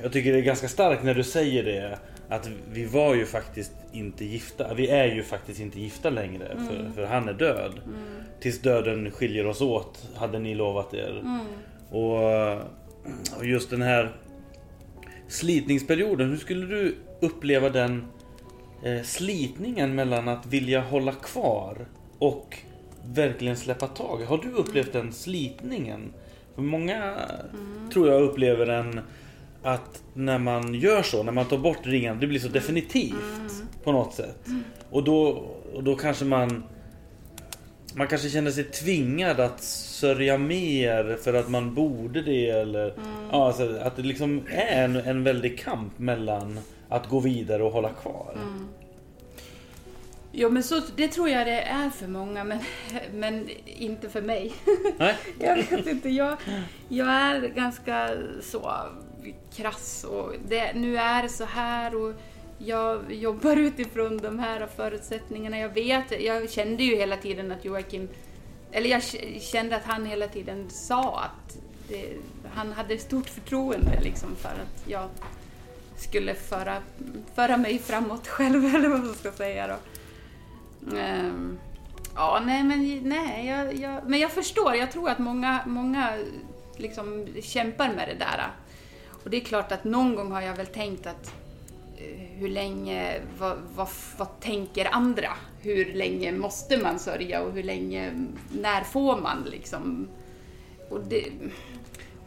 [0.03, 1.99] jag tycker det är ganska starkt när du säger det.
[2.29, 4.73] Att vi var ju faktiskt inte gifta.
[4.73, 6.57] Vi är ju faktiskt inte gifta längre.
[6.67, 7.71] För, för han är död.
[8.39, 11.41] Tills döden skiljer oss åt, hade ni lovat er.
[11.89, 12.51] Och,
[13.37, 14.11] och just den här
[15.27, 18.07] slitningsperioden, hur skulle du uppleva den
[18.83, 21.85] eh, slitningen mellan att vilja hålla kvar
[22.19, 22.57] och
[23.05, 24.17] verkligen släppa tag?
[24.17, 26.13] Har du upplevt den slitningen?
[26.55, 27.15] För många
[27.93, 28.99] tror jag upplever den
[29.63, 33.91] att när man gör så, när man tar bort ringen, det blir så definitivt på
[33.91, 34.45] något sätt.
[34.89, 36.63] Och då, och då kanske man
[37.97, 42.93] man kanske känner sig tvingad att sörja mer för att man borde det eller
[43.31, 47.71] ja, alltså, att det liksom är en, en väldig kamp mellan att gå vidare och
[47.71, 48.37] hålla kvar.
[50.31, 52.59] Jo men så, det tror jag det är för många men,
[53.13, 54.53] men inte för mig.
[54.97, 55.15] Nej?
[55.39, 56.37] Jag vet inte, jag,
[56.89, 58.09] jag är ganska
[58.41, 58.71] så
[59.55, 62.13] krass och det, nu är det så här och
[62.57, 65.59] jag jobbar utifrån de här förutsättningarna.
[65.59, 68.09] Jag vet, jag kände ju hela tiden att Joakim,
[68.71, 69.03] eller jag
[69.41, 71.57] kände att han hela tiden sa att
[71.87, 72.13] det,
[72.53, 75.09] han hade stort förtroende liksom för att jag
[75.97, 76.77] skulle föra,
[77.35, 79.75] föra mig framåt själv eller vad man ska säga då.
[80.97, 81.59] Um,
[82.15, 84.75] ja, nej men nej, jag, jag, men jag förstår.
[84.75, 86.17] Jag tror att många, många
[86.77, 88.47] liksom kämpar med det där.
[89.27, 91.33] Och det är klart att någon gång har jag väl tänkt att
[91.97, 95.29] eh, hur länge, vad, vad, vad tänker andra?
[95.61, 100.07] Hur länge måste man sörja och hur länge, när får man liksom?
[100.89, 101.25] Och det,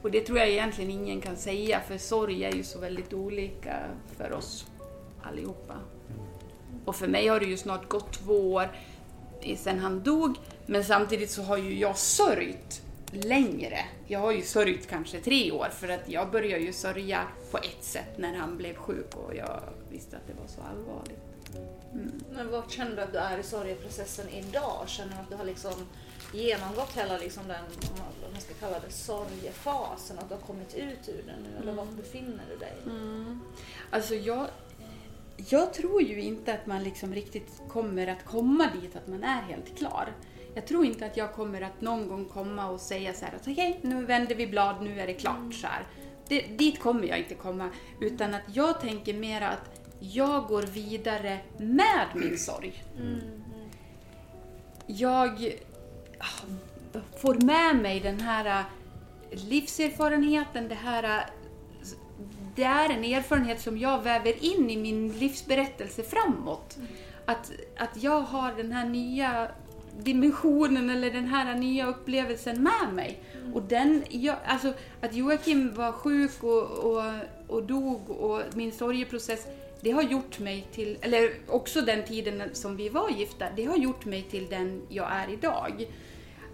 [0.02, 3.76] och det tror jag egentligen ingen kan säga för sorg är ju så väldigt olika
[4.16, 4.66] för oss
[5.22, 5.74] allihopa.
[6.84, 8.68] Och för mig har det ju snart gått två år
[9.56, 10.36] sedan han dog,
[10.66, 12.82] men samtidigt så har ju jag sörjt
[13.12, 13.78] längre.
[14.06, 17.84] Jag har ju sörjt kanske tre år för att jag började ju sörja på ett
[17.84, 21.20] sätt när han blev sjuk och jag visste att det var så allvarligt.
[22.32, 24.84] Men vart känner du att du är i sorgeprocessen idag?
[24.86, 25.72] Känner du att du har liksom
[26.32, 27.98] genomgått hela liksom den, om
[28.32, 30.18] man- ska kalla det, sorgefasen?
[30.18, 31.58] Att du har kommit ut ur den nu?
[31.62, 32.72] Eller var befinner du dig?
[33.90, 34.46] Alltså jag,
[35.36, 39.42] jag tror ju inte att man liksom riktigt kommer att komma dit att man är
[39.42, 40.12] helt klar.
[40.54, 43.48] Jag tror inte att jag kommer att någon gång komma och säga så här att
[43.48, 45.86] okej, nu vänder vi blad, nu är det klart så här.
[46.28, 47.68] Det, dit kommer jag inte komma,
[48.00, 52.84] utan att jag tänker mer att jag går vidare med min sorg.
[54.86, 55.54] Jag
[56.18, 58.64] ah, får med mig den här eh,
[59.48, 61.24] livserfarenheten, det här eh,
[62.54, 66.78] det är en erfarenhet som jag väver in i min livsberättelse framåt.
[67.26, 69.48] Att, att jag har den här nya
[70.04, 73.22] dimensionen eller den här nya upplevelsen med mig.
[73.54, 77.02] Och den, jag, alltså, att Joakim var sjuk och, och,
[77.46, 79.46] och dog och min sorgeprocess,
[79.80, 83.76] det har gjort mig till, eller också den tiden som vi var gifta, det har
[83.76, 85.86] gjort mig till den jag är idag.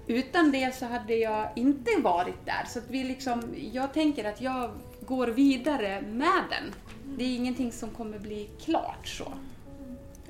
[0.07, 2.65] Utan det så hade jag inte varit där.
[2.69, 4.71] Så att vi liksom, jag tänker att jag
[5.01, 6.75] går vidare med den.
[7.19, 9.33] Det är ingenting som kommer bli klart så.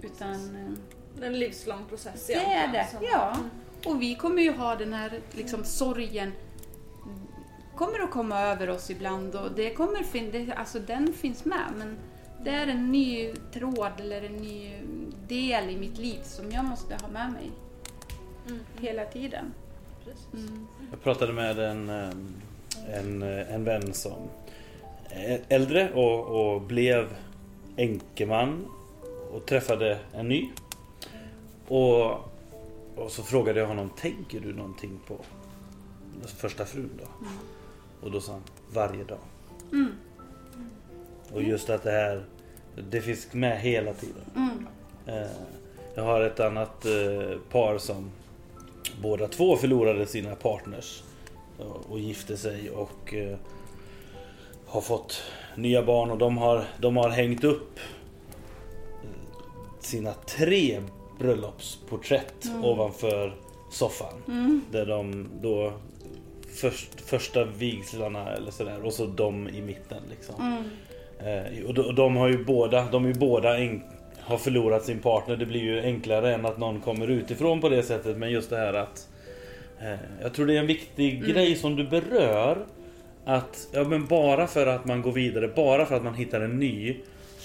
[0.03, 0.77] Utan
[1.23, 3.37] en livslång process det är det, som- ja.
[3.85, 6.33] Och vi kommer ju ha den här liksom, sorgen
[7.77, 11.65] kommer att komma över oss ibland och det kommer fin- det, alltså den finns med
[11.79, 11.97] men
[12.45, 14.73] det är en ny tråd eller en ny
[15.29, 17.51] del i mitt liv som jag måste ha med mig
[18.81, 19.53] hela tiden.
[20.35, 20.67] Mm.
[20.91, 21.89] Jag pratade med en,
[22.95, 24.13] en, en vän som
[25.11, 27.09] är äldre och, och blev
[27.77, 28.67] enkeman
[29.33, 30.49] och träffade en ny.
[31.69, 32.11] Och,
[32.97, 35.17] och så frågade jag honom, tänker du någonting på
[36.37, 37.27] första frun då?
[38.07, 38.43] Och då sa han,
[38.73, 39.19] varje dag.
[41.33, 42.25] Och just att det här,
[42.91, 44.23] det finns med hela tiden.
[45.07, 45.31] Eh,
[45.95, 48.11] Jag har ett annat eh, par som
[49.03, 51.03] båda två förlorade sina partners
[51.89, 53.37] och, gifte sig och eh,
[54.67, 55.23] har fått
[55.57, 57.79] nya barn och de har, de har hängt upp
[59.81, 60.83] sina tre
[61.19, 63.35] bröllopsporträtt ovanför
[63.71, 64.23] soffan.
[64.71, 65.73] Där de då
[66.55, 70.65] först, första vigslarna eller sådär och så de i mitten liksom.
[71.19, 73.57] Eh, och, de, och de har ju båda, de är ju båda
[74.21, 75.37] har förlorat sin partner.
[75.37, 78.17] Det blir ju enklare än att någon kommer utifrån på det sättet.
[78.17, 79.09] Men just det här att
[79.81, 82.67] eh, Jag tror det är en viktig grej som du berör.
[83.25, 86.59] Att ja, men bara för att man går vidare, bara för att man hittar en
[86.59, 86.97] ny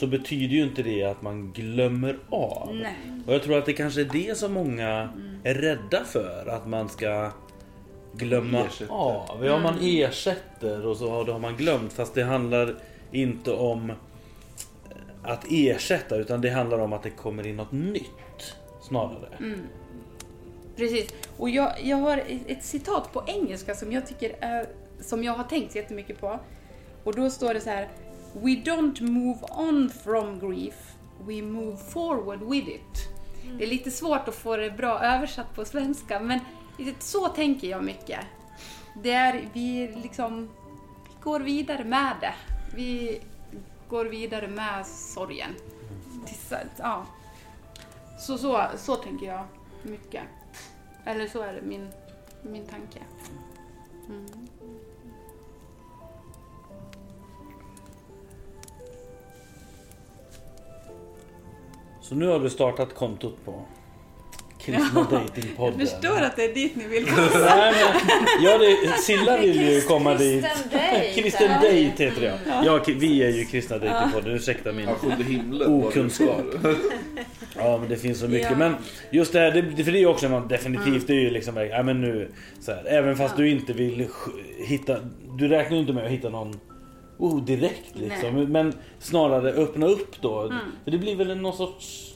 [0.02, 2.76] så betyder ju inte det att man glömmer av.
[2.76, 2.95] Nej.
[3.28, 5.10] Och jag tror att det kanske är det som många
[5.43, 6.47] är rädda för.
[6.49, 7.32] Att man ska
[8.14, 8.93] glömma Ersätter.
[8.93, 9.45] av.
[9.45, 11.93] Ja, man ersätter och så har, då har man glömt.
[11.93, 12.76] Fast det handlar
[13.12, 13.91] inte om
[15.24, 18.56] att ersätta utan det handlar om att det kommer in något nytt.
[18.82, 19.56] Snarare.
[20.76, 21.14] Precis.
[21.38, 24.66] Och jag, jag har ett ett citat på engelska som jag tycker är,
[25.02, 26.39] som jag har tänkt jättemycket på.
[27.04, 27.88] Och då står det så här.
[28.34, 33.08] We don't move on from grief, we move forward with it.
[33.58, 36.40] Det är lite svårt att få det bra översatt på svenska, men
[37.00, 38.20] så tänker jag mycket.
[39.04, 40.50] Det är, vi liksom
[41.04, 42.34] vi går vidare med det.
[42.76, 43.22] Vi
[43.90, 45.56] går vidare med sorgen.
[46.26, 47.06] Tills, ja.
[48.20, 49.44] Så, så, så tänker jag
[49.84, 50.24] mycket.
[51.06, 51.88] Eller så är det min,
[52.44, 53.00] min tanke.
[62.12, 63.66] Så nu har du startat kontot på
[64.59, 65.80] Kristna Datingpodden.
[65.80, 67.30] Jag förstår att det är dit ni vill komma.
[67.34, 70.45] Nej, men, ja, det, Silla vill ju komma dit.
[71.16, 72.03] Kristen date.
[72.03, 72.66] Heter det ja.
[72.66, 72.84] ja.
[72.88, 74.89] Vi är ju Kristna Datingpodden, ursäkta min
[75.59, 76.45] Ja, Okunskap.
[77.55, 78.51] Ja men det finns så mycket.
[78.51, 78.57] Ja.
[78.57, 78.76] Men
[79.12, 81.68] just det här, det, för det är ju också man definitivt, det är ju liksom,
[81.72, 84.07] ja men nu så här, Även fast du inte vill
[84.68, 84.97] hitta,
[85.38, 86.59] du räknar ju inte med att hitta någon
[87.22, 88.36] oh, direkt liksom.
[88.43, 90.53] Men snarare öppna upp då.
[90.84, 92.07] För det blir väl en någon sorts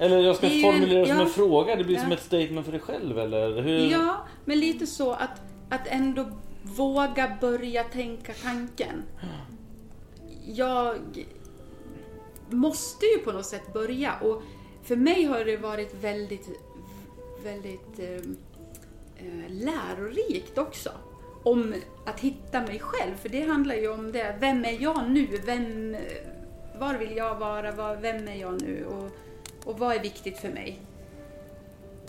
[0.00, 1.32] eller jag ska Det formulera det en- som en ja.
[1.32, 2.02] fråga, det blir Ja.
[2.02, 3.62] som ett statement för dig själv eller?
[3.62, 3.90] Hur?
[3.90, 5.40] Ja, men lite så att,
[5.70, 6.26] att ändå
[6.62, 9.02] våga börja tänka tanken.
[10.46, 10.96] Jag
[12.50, 14.42] måste ju på något sätt börja och
[14.82, 16.48] för mig har det varit väldigt,
[17.44, 18.14] väldigt eh,
[19.26, 20.90] eh, lärorikt också.
[21.46, 21.74] Om
[22.06, 24.36] att hitta mig själv, för det handlar ju om det.
[24.40, 25.26] Vem är jag nu?
[25.46, 25.96] Vem,
[26.78, 27.72] var vill jag vara?
[27.72, 28.84] Var, vem är jag nu?
[28.84, 29.10] Och,
[29.70, 30.80] och vad är viktigt för mig?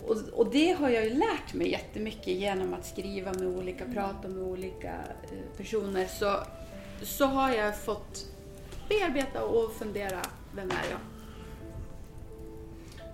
[0.06, 4.28] Och, och det har jag ju lärt mig jättemycket genom att skriva med olika, prata
[4.28, 6.06] med olika eh, personer.
[6.06, 6.36] Så,
[7.02, 8.26] så har jag fått
[8.88, 10.20] bearbeta och fundera,
[10.54, 11.00] vem är jag?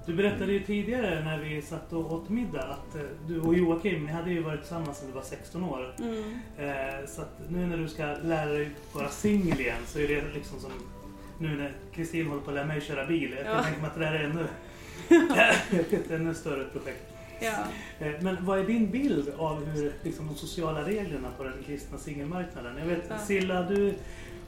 [0.06, 4.06] Du berättade ju tidigare när vi satt och åt middag att eh, du och Joakim,
[4.06, 5.94] ni hade ju varit tillsammans sedan du var 16 år.
[6.58, 10.22] Eh, Så att nu när du ska lära dig vara singel igen så är det
[10.34, 10.70] liksom som
[11.38, 13.34] nu när Kristin håller på att lära mig köra bil.
[13.44, 13.62] Jag Ja.
[13.62, 14.46] tänka mig att det här är ännu,
[15.92, 17.04] ett ännu större projekt.
[17.40, 17.52] Ja.
[18.06, 21.98] Eh, Men vad är din bild av hur liksom, de sociala reglerna på den kristna
[21.98, 22.78] singelmarknaden?
[22.78, 23.18] Jag vet Ja.
[23.18, 23.94] Silla, du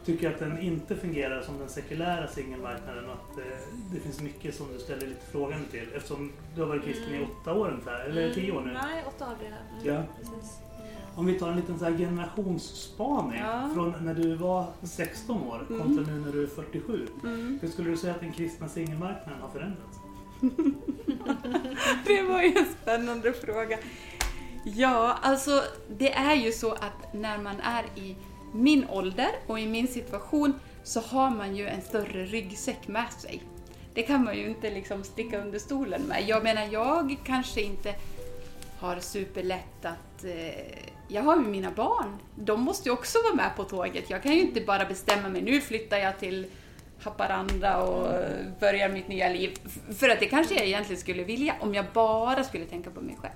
[0.07, 3.45] tycker att den inte fungerar som den sekulära singelmarknaden och att eh,
[3.93, 7.25] det finns mycket som du ställer lite frågande till eftersom du har varit kristen i
[7.41, 8.73] åtta år ungefär, eller tio år nu.
[8.73, 9.89] Nej, åtta år blir det.
[9.95, 10.03] Ja.
[10.19, 10.59] Precis.
[11.15, 13.71] Om vi tar en liten så här generationsspaning Ja.
[13.75, 17.07] från när du var 16 år kontra nu när du är 47.
[17.23, 17.59] Mm.
[17.63, 19.99] Hur skulle du säga att den kristna singelmarknaden har förändrats?
[22.07, 23.79] Det var ju en spännande fråga.
[24.65, 28.17] Ja, alltså det är ju så att när man är i
[28.57, 33.43] min ålder och i min situation så har man ju en större ryggsäck med sig.
[33.95, 36.25] Det kan man ju inte liksom sticka under stolen med.
[36.27, 37.95] Jag menar, jag kanske inte
[38.79, 40.25] har superlätt att...
[40.25, 40.79] Eh,
[41.09, 42.17] jag har ju mina barn.
[42.35, 44.11] De måste ju också vara med på tåget.
[44.11, 46.47] Jag kan ju inte bara bestämma mig, nu flyttar jag till
[47.03, 48.31] Haparanda och eh,
[48.61, 49.59] börjar mitt nya liv.
[49.99, 53.17] För att det kanske jag egentligen skulle vilja om jag bara skulle tänka på mig
[53.21, 53.35] själv.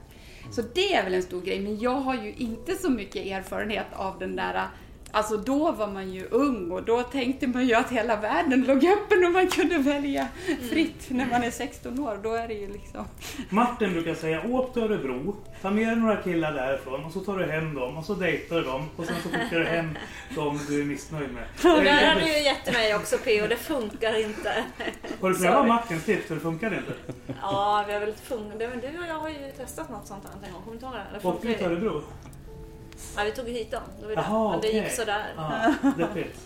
[0.53, 3.87] Så det är väl en stor grej, men jag har ju inte så mycket erfarenhet
[3.93, 4.67] av den där
[5.13, 8.77] Alltså då var man ju ung och då tänkte man ju att hela världen låg
[8.85, 10.29] öppen och man kunde välja
[10.71, 12.19] fritt när man är 16 år.
[12.23, 13.05] Då är det ju liksom...
[13.49, 17.39] Martin brukar säga åk till Örebro, ta med dig några killar därifrån och så tar
[17.39, 19.99] du hem dem och så dejtar du dem och sen så skickar du hem
[20.35, 21.75] dem du är missnöjd med.
[21.77, 24.65] Och där har du ju gett mig också P och det funkar inte.
[25.21, 25.69] Har du prövat.
[25.69, 26.93] Martins tips och det funkar inte?
[27.43, 28.59] Ja, vi har väl funkat.
[28.59, 30.63] Det, det, jag har ju testat något sånt här en gång.
[30.63, 31.29] Kommer du ihåg det?
[31.29, 31.67] Åkte vi till.
[31.67, 32.03] Örebro?
[33.17, 33.81] Ja, vi tog hit dem.
[34.01, 34.23] Det var det.
[34.29, 34.81] Jaha, Men det okej.
[34.83, 35.35] gick sådär.
[35.37, 36.41] Ja, deppigt.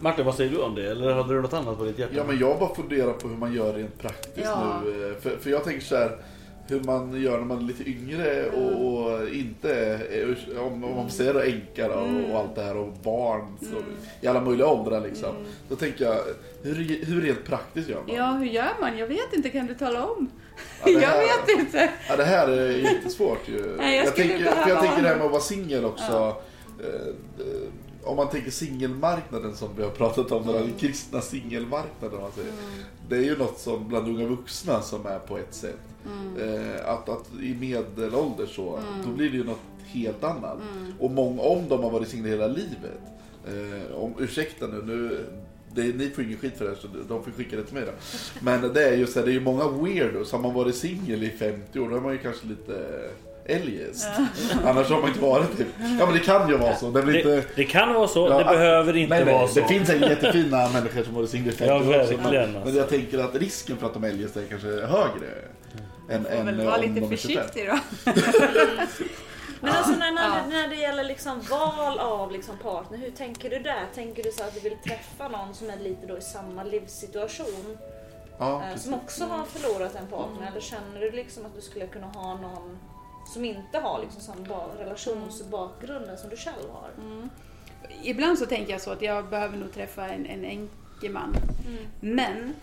[0.00, 0.90] Martin vad säger du om det?
[0.90, 2.14] Eller hade du något annat på ditt hjärta?
[2.16, 4.80] Ja men jag bara funderar på hur man gör rent praktiskt Ja.
[4.84, 5.10] nu.
[5.12, 6.16] eh, För, för jag tänker så här
[6.66, 11.10] hur man gör när man är lite yngre och, och inte är, om, om man
[11.10, 11.94] säger det, änka då,
[12.32, 13.76] och allt det här och barn så,
[14.20, 15.34] i alla möjliga åldrar liksom.
[15.68, 16.18] Då tänker jag,
[16.62, 18.16] hur, hur rent praktiskt gör man?
[18.16, 18.98] Ja, hur gör man?
[18.98, 20.30] Jag vet inte, kan du tala om?
[20.80, 21.90] Ja, det jag här- vet inte.
[22.08, 23.76] Ja, det här är jättesvårt ju.
[23.76, 26.36] Nej, jag skulle tänker, för jag tänker det här med att vara singel också.
[26.80, 27.68] Eh, eh,
[28.04, 32.20] om man tänker singelmarknaden som vi har pratat om, den kristna singelmarknaden.
[32.20, 32.52] Man säger.
[33.08, 35.78] Det är ju något som bland unga vuxna som är på ett sätt.
[36.40, 40.58] Eh, att, att i medelålder så, då blir det ju något helt annat.
[41.00, 43.00] Och många, om de har varit singlar hela livet,
[43.94, 45.26] om, ursäkta nu, nu
[45.74, 47.84] det, ni får ingen skit för det här, så de får skicka det till mig
[47.86, 47.92] då.
[48.40, 50.32] Men det är ju så här, det är ju många weirdos.
[50.32, 52.74] Har man varit singel i 50 år, då är man ju kanske lite
[53.46, 54.08] eljest.
[54.64, 55.66] Annars har man inte varit typ.
[55.98, 56.90] Ja men det kan ju vara så.
[56.90, 57.28] Det, är väl inte...
[57.28, 59.60] Det, det kan vara så, Ja, det behöver inte nej, nej, vara så.
[59.60, 62.14] Det finns säkert jättefina människor som varit singel i 50 Ja, år också.
[62.22, 62.76] Men, men alltså.
[62.76, 65.28] jag tänker att risken för att de eljest är kanske högre.
[66.10, 67.42] Än, Får än väl vara om lite de är 25.
[67.42, 68.12] försiktig då.
[69.62, 70.46] Men alltså när, när, Ja.
[70.48, 73.86] när det gäller liksom val av liksom partner, hur tänker du där?
[73.94, 77.78] Tänker du så att du vill träffa någon som är lite då i samma livssituation?
[78.38, 80.46] Ja, eh, som också har förlorat en partner?
[80.50, 82.78] Eller känner du liksom att du skulle kunna ha någon
[83.34, 86.90] som inte har liksom samma ba- relationsbakgrunden som du själv har?
[88.02, 91.36] Ibland så tänker jag så att jag behöver nog träffa en, en enkeman.
[92.00, 92.54] Men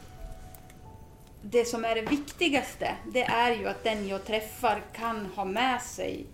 [1.41, 5.82] det som är det viktigaste, det är ju att den jag träffar kan ha med
[5.82, 6.26] sig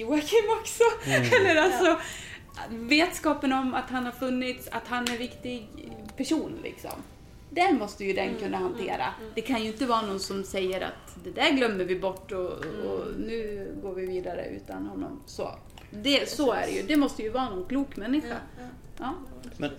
[0.00, 0.82] Joakim också.
[1.06, 1.98] Eller alltså
[2.70, 5.68] vetskapen om att han har funnits, att han är viktig
[6.16, 7.02] person liksom.
[7.50, 9.06] Den måste ju den kunna hantera.
[9.34, 12.50] Det kan ju inte vara någon som säger att det där glömmer vi bort och,
[12.86, 15.20] och nu går vi vidare utan honom.
[15.26, 15.50] Så,
[15.90, 16.82] det, så är det ju.
[16.82, 18.36] Det måste ju vara någon klok människa.
[18.98, 19.14] Ja.
[19.56, 19.70] Men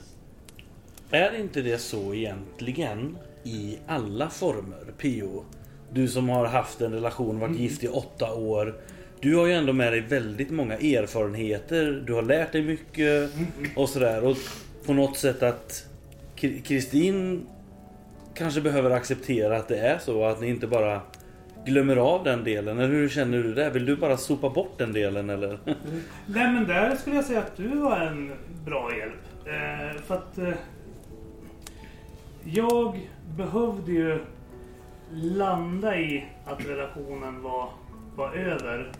[1.11, 5.45] är inte det så egentligen i alla former, Pio?
[5.91, 8.81] Du som har haft en relation, varit gift i åtta år.
[9.19, 12.03] Du har ju ändå med dig väldigt många erfarenheter.
[12.07, 13.31] Du har lärt dig mycket
[13.75, 14.23] och sådär.
[14.23, 14.37] Och
[14.85, 15.87] på något sätt att
[16.35, 17.47] Kristin
[18.33, 20.25] kanske behöver acceptera att det är så.
[20.25, 21.01] Att ni inte bara
[21.65, 22.77] glömmer av den delen.
[22.79, 23.69] Eller hur känner du det?
[23.69, 25.59] Vill du bara sopa bort den delen eller?
[26.25, 28.31] Nej men där skulle jag säga att du var en
[28.65, 29.13] bra hjälp.
[29.45, 30.53] Eh, för att eh,
[32.43, 34.19] jag behövde ju
[35.11, 37.69] landa i att relationen var,
[38.15, 38.91] var över.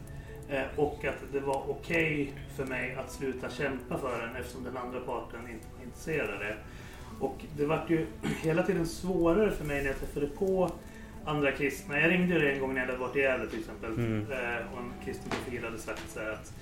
[0.49, 4.77] Eh, och att det var okej för mig att sluta kämpa för den eftersom den
[4.77, 6.55] andra parten inte var intresserad av det.
[7.19, 8.05] Och det vart ju
[8.43, 10.71] hela tiden svårare för mig när jag träffade på
[11.25, 11.99] andra kristna.
[11.99, 13.91] Jag ringde dig en gång när jag hade varit i Gävle till exempel.
[14.31, 16.53] Eh, och en kristen profil hade sagt så att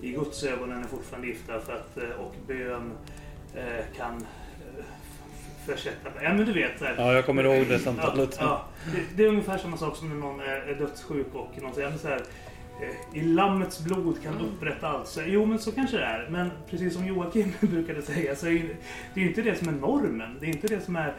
[0.00, 2.92] i Guds ögon är fortfarande gifta för att, eh, och bön
[3.96, 4.26] kan
[5.66, 6.10] försätta...
[6.22, 6.80] Ja men du vet.
[6.80, 6.94] Här.
[6.98, 8.36] Ja, jag kommer ihåg det Ja, samtalet.
[8.40, 8.64] ja.
[8.94, 12.08] Det, det är ungefär samma sak som när någon är, dödssjuk och någon säger så
[12.08, 12.22] här,
[13.12, 15.08] i lammets blod kan upprätta allt.
[15.08, 16.28] Så, jo men så kanske det är.
[16.30, 18.76] Men precis som Joakim brukade säga så är ju,
[19.14, 20.36] det ju inte det som är normen.
[20.40, 21.14] Det är inte det som är,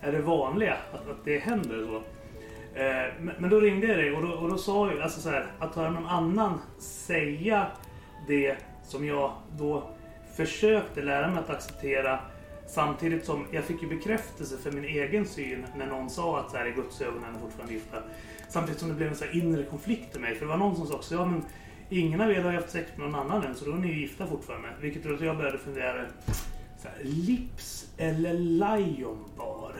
[0.00, 1.96] är det vanliga, att, att det händer så.
[2.78, 5.30] Eh, Men, men då ringde jag dig och då, och då sa jag alltså så
[5.30, 7.66] här, att höra någon annan säga
[8.28, 9.90] det som jag då
[10.36, 12.18] försökte lära mig att acceptera
[12.66, 16.56] Samtidigt som jag fick ju bekräftelse för min egen syn när någon sa att så
[16.56, 18.02] här, i Guds ögon är fortfarande gifta.
[18.52, 20.34] Samtidigt som det blev en så här inre konflikt i mig.
[20.34, 21.42] För det var någon som sa också, ja men
[21.90, 23.88] ingen av er har ju haft sex med någon annan än så då är ni
[23.88, 24.68] ju gifta fortfarande.
[24.80, 26.06] Vilket gjorde att jag började fundera,
[26.82, 29.74] så här, lips eller lion bar?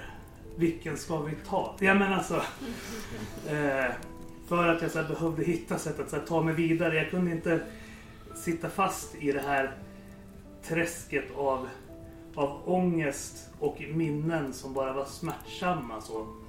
[0.56, 1.76] Vilken ska vi ta?
[1.80, 2.42] Ja men alltså.
[3.48, 3.92] Eh,
[4.48, 6.96] för att jag så här, behövde hitta sätt att så här, ta mig vidare.
[6.96, 7.60] Jag kunde inte
[8.34, 9.76] sitta fast i det här
[10.62, 11.68] träsket av,
[12.34, 16.00] av ångest och minnen som bara var smärtsamma.
[16.00, 16.41] Så.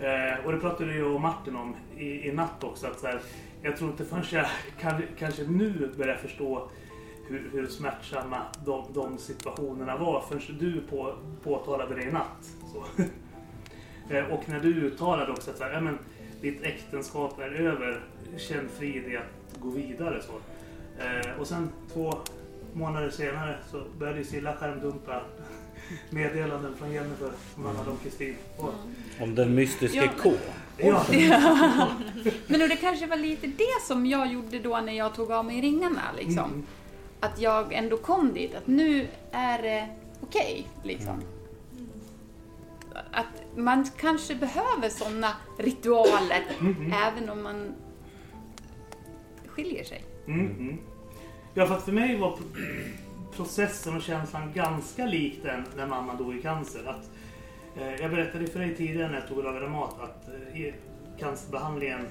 [0.00, 2.86] Eh, och det pratade ju och Martin om i, i natt också.
[2.86, 3.20] Att så här,
[3.62, 4.46] jag tror inte förrän jag
[4.80, 6.70] kan, kanske nu börjar förstå
[7.28, 12.50] hur, hur smärtsamma de, de situationerna var förrän du på, påtalade det i natt.
[12.72, 13.02] Så.
[14.10, 15.98] Eh, och när du uttalade också att så här, ja, men,
[16.40, 18.00] ditt äktenskap är över,
[18.36, 20.22] känn frid i att gå vidare.
[20.22, 20.32] Så.
[21.02, 22.12] Eh, och sen två
[22.72, 25.22] månader senare så började ju Silla skärmdumpa
[26.10, 28.34] meddelanden från Jennifer som handlade om Kristin.
[29.20, 30.10] Om den mystiska Ja.
[30.22, 30.32] K.
[30.76, 31.04] Ja,
[32.46, 35.60] Men det kanske var lite det som jag gjorde då när jag tog av mig
[35.60, 36.02] ringarna.
[36.16, 36.44] Liksom.
[36.44, 36.66] Mm.
[37.20, 39.88] Att jag ändå kom dit, att nu är det
[40.20, 40.66] okej.
[40.84, 41.20] liksom.
[43.12, 45.28] Att man kanske behöver sådana
[45.58, 46.92] ritualer Mm.
[47.06, 47.74] även om man
[49.46, 50.04] skiljer sig.
[50.26, 50.78] Mm, mm.
[51.54, 52.38] Ja, för att för mig var
[53.36, 56.80] processen och känslan ganska lik den när mamma dog i cancer.
[56.86, 57.10] Att,
[57.76, 60.74] eh, jag berättade för dig tidigare när jag tog och lagade mat att eh,
[61.18, 62.06] cancerbehandlingen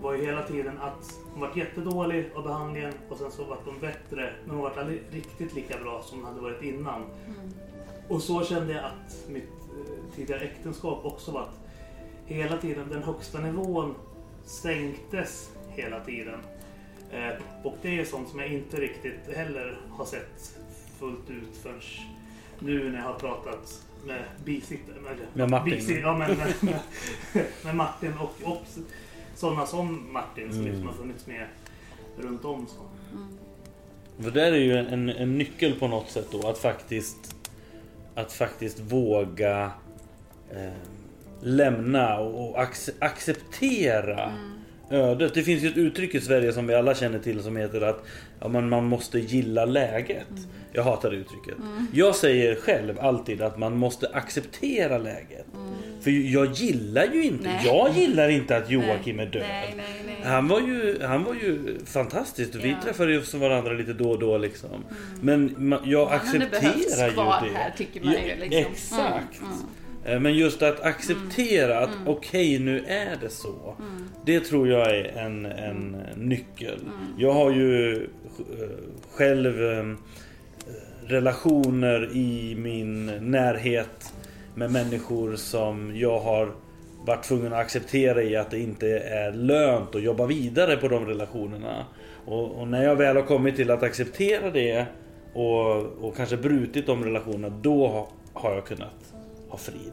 [0.00, 3.80] var ju hela tiden att hon var jättedålig av behandlingen och sen så var hon
[3.80, 7.04] bättre men hon var aldrig riktigt lika bra som hon hade varit innan.
[8.08, 11.60] Och så kände jag att mitt eh, tidigare äktenskap också var att
[12.26, 13.94] hela tiden den högsta nivån
[14.44, 16.40] sänktes hela tiden.
[17.12, 17.32] Eh,
[17.62, 20.58] och det är sånt som jag inte riktigt heller har sett
[20.98, 21.80] fullt ut förrän
[22.58, 24.96] nu när jag har pratat med bisittare.
[25.32, 25.72] Med Martin.
[25.74, 28.62] bisi- ja, men, med, med, med Martin och, och
[29.34, 30.72] sådana som Martin som Mm.
[30.72, 31.46] liksom har funnits med
[32.18, 32.66] runt om.
[32.66, 32.80] Så.
[34.22, 37.36] För där är ju en, en nyckel på något sätt då att faktiskt
[38.14, 39.70] att faktiskt våga
[40.50, 40.72] eh,
[41.40, 44.32] lämna och, och ac- acceptera
[44.92, 45.34] ödet.
[45.34, 48.04] Det finns ju ett uttryck i Sverige som vi alla känner till som heter att
[48.40, 50.26] ja, man, man måste gilla läget.
[50.72, 51.54] Jag hatar det uttrycket.
[51.92, 55.46] Jag säger själv alltid att man måste acceptera läget.
[56.00, 57.60] För jag gillar ju inte, Nej.
[57.64, 59.42] jag gillar inte att Joakim är död.
[59.48, 60.16] Nej, nej, nej.
[60.24, 62.50] Han var ju, han var ju fantastisk.
[62.54, 62.76] Vi Ja.
[62.84, 64.84] träffade ju varandra lite då och då liksom.
[65.20, 67.58] Men ma- jag Han hade behövts accepterar ju kvar det.
[67.58, 68.72] här, tycker man ju, liksom.
[68.72, 69.40] Exakt.
[69.40, 69.58] Mm, Eh,
[70.04, 73.76] Men just att acceptera att okej nu är det så.
[74.24, 76.78] Det tror jag är en, en nyckel.
[77.18, 78.68] Jag har ju eh,
[79.12, 79.94] själv eh,
[81.06, 84.14] relationer i min närhet
[84.54, 86.52] med människor som jag har
[87.06, 91.06] varit tvungen att acceptera i att det inte är lönt att jobba vidare på de
[91.06, 91.86] relationerna.
[92.26, 94.86] Och, och när jag väl har kommit till att acceptera det
[95.34, 99.11] och, och kanske brutit de relationerna, då har jag kunnat
[99.52, 99.92] ha frid.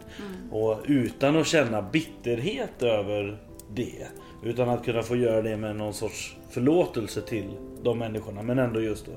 [0.51, 3.37] Och utan att känna bitterhet över
[3.73, 4.07] det.
[4.43, 7.49] Utan att kunna få göra det med någon sorts förlåtelse till
[7.83, 8.41] de människorna.
[8.41, 9.11] Men ändå just då.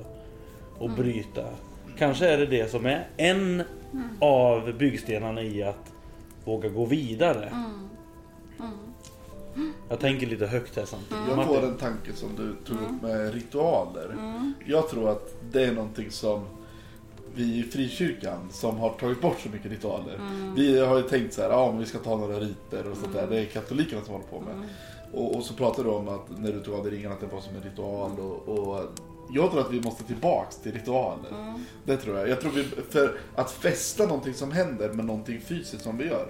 [0.77, 1.45] Och bryta.
[1.97, 3.63] Kanske är det det som är en
[4.19, 5.93] av byggstenarna i att
[6.45, 7.51] våga gå vidare.
[9.89, 11.23] Jag tänker lite högt här samtidigt.
[11.27, 14.15] Jag får en tanke som du tog upp med ritualer.
[14.65, 16.45] Jag tror att det är någonting som
[17.35, 20.19] vi i frikyrkan som har tagit bort så mycket ritualer.
[20.55, 23.13] Vi har ju tänkt så här, ja men vi ska ta några riter och sånt
[23.13, 23.27] där.
[23.27, 24.69] Det är katolikerna som håller på med.
[25.13, 27.27] Och, och så pratade du om att när du tog av dig ringarna att det
[27.27, 28.11] var som en ritual.
[28.19, 28.81] Och, och
[29.33, 31.53] jag tror att vi måste tillbaks till ritualer.
[31.85, 32.29] Det tror jag.
[32.29, 36.27] Jag tror vi, för att fästa någonting som händer med någonting fysiskt som vi gör.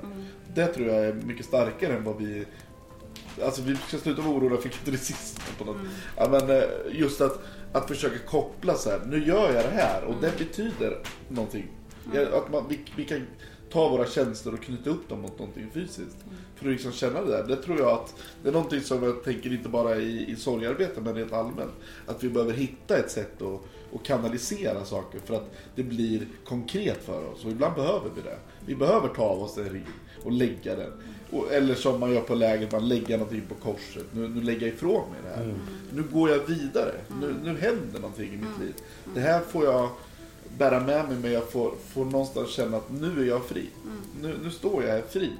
[0.54, 2.46] Det tror jag är mycket starkare än vad vi
[3.44, 5.78] Alltså vi ska sluta vara oroliga för katolicismen på något.
[6.18, 7.42] Ja, men eh, just att,
[7.74, 9.02] att försöka koppla så här.
[9.06, 11.68] nu gör jag det här och det betyder någonting.
[12.14, 13.28] Ja, Att man, vi, vi kan
[13.72, 16.18] ta våra känslor och knyta upp dem mot någonting fysiskt.
[16.56, 17.44] För att liksom känna det där.
[17.48, 21.02] Det tror jag att det är någonting som jag tänker inte bara i, i sorgarbete
[21.02, 21.72] men rent allmänt.
[22.08, 23.62] Att vi behöver hitta ett sätt att,
[23.96, 27.46] att kanalisera saker för att det blir konkret för oss.
[27.46, 28.38] Och ibland behöver vi det.
[28.66, 29.88] Vi behöver ta av oss en ring
[30.24, 30.92] och lägga den.
[31.32, 34.06] Och, eller som man gör på läger, man lägger någonting på korset.
[34.12, 35.54] Nu, nu lägger jag ifrån mig det här.
[35.94, 36.94] Nu går jag vidare.
[37.22, 38.74] Nu, nu händer någonting i mitt liv.
[39.14, 39.90] Det här får jag
[40.58, 43.70] bära med mig men jag får, får någonstans känna att nu är jag fri.
[44.22, 45.32] Nu, nu står jag här fri.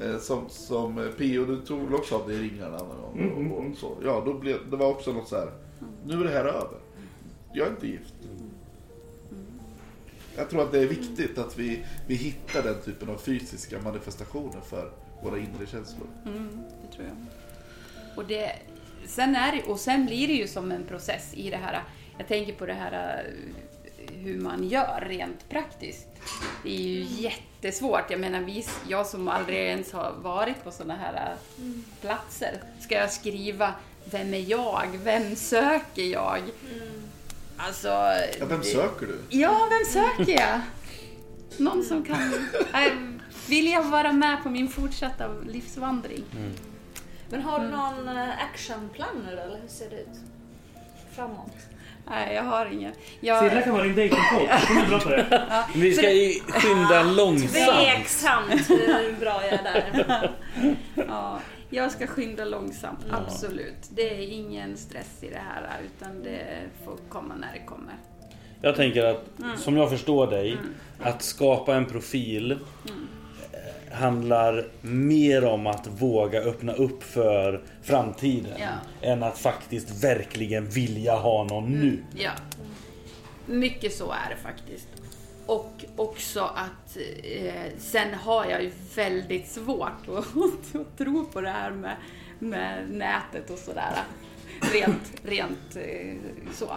[0.00, 1.44] Eh, som, som eh, P.O.
[1.44, 3.50] du tog väl också av dig ringarna någon gång?
[3.50, 3.96] Och, och så.
[4.04, 5.50] Ja, då blev, det var också något så här.
[6.04, 6.78] Nu är det här över.
[7.54, 8.14] Jag är inte gift.
[10.36, 14.60] Jag tror att det är viktigt att vi, vi hittar den typen av fysiska manifestationer
[14.60, 14.92] för
[15.22, 16.06] våra inre känslor.
[16.26, 17.16] Mm, det tror jag.
[18.16, 18.52] Och, det,
[19.06, 21.82] sen är det, och sen blir det ju som en process i det här.
[22.18, 26.08] Jag tänker på det här eh, hur man gör rent praktiskt.
[26.62, 28.10] Det är ju jättesvårt.
[28.10, 31.64] Jag menar, vi, jag som aldrig ens har varit på sådana här eh,
[32.00, 32.62] platser.
[32.80, 34.86] Ska jag skriva Vem är jag?
[35.04, 36.40] Vem söker jag?
[37.56, 37.88] Alltså...
[38.38, 39.38] Ja, vem söker du?
[39.38, 40.60] Ja, vem söker jag?
[41.56, 42.48] Någon som kan
[43.50, 46.24] äh, vilja vara med på min fortsatta livsvandring.
[47.30, 50.20] Men har du någon eh, actionplan nu då, eller hur ser det ut?
[51.12, 51.56] Framåt?
[52.06, 52.92] Nej, jag har ingen.
[53.20, 55.44] Silla Jag, kan vara din är bra på det.
[55.74, 57.52] Vi ska ju skynda långsamt.
[57.54, 60.32] Tveksamt hur bra jag är där.
[61.08, 61.40] ja,
[61.70, 63.90] jag ska skynda långsamt, absolut.
[63.90, 66.44] Det är ingen stress i det här, utan det
[66.84, 67.94] får komma när det kommer.
[68.62, 69.24] Jag tänker att,
[69.56, 70.58] som jag förstår dig,
[71.00, 72.58] att skapa en profil eh,
[73.92, 78.52] handlar mer om att våga öppna upp för framtiden.
[78.58, 79.08] Ja.
[79.08, 82.04] Än att faktiskt verkligen vilja ha någon nu.
[82.16, 82.30] Ja.
[83.46, 84.88] Mycket så är det faktiskt.
[85.46, 91.50] Och också att eh, sen har jag ju väldigt svårt att, att tro på det
[91.50, 91.96] här med,
[92.38, 93.92] med nätet och sådär.
[94.72, 96.16] Rent, rent eh,
[96.54, 96.70] så.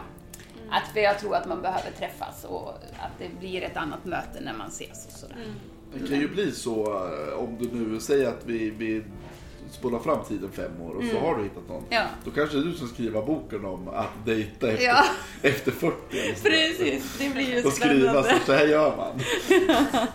[0.70, 4.42] Att, för jag tror att man behöver träffas och att det blir ett annat möte
[4.42, 5.38] när man ses och sådär.
[5.94, 9.04] Det kan ju bli så eh, om du nu säger att vi, vi
[9.72, 11.78] spolar fram tiden fem år och så har du hittat någon.
[11.84, 11.88] Mm.
[11.94, 12.04] Ja.
[12.26, 15.04] Då kanske det är du som skriver boken om att dejta efter, Ja.
[15.42, 15.96] efter 40.
[16.20, 16.44] eller så.
[16.44, 18.46] Precis, det blir ju Och skriva så, spännande.
[18.46, 19.20] så här gör man.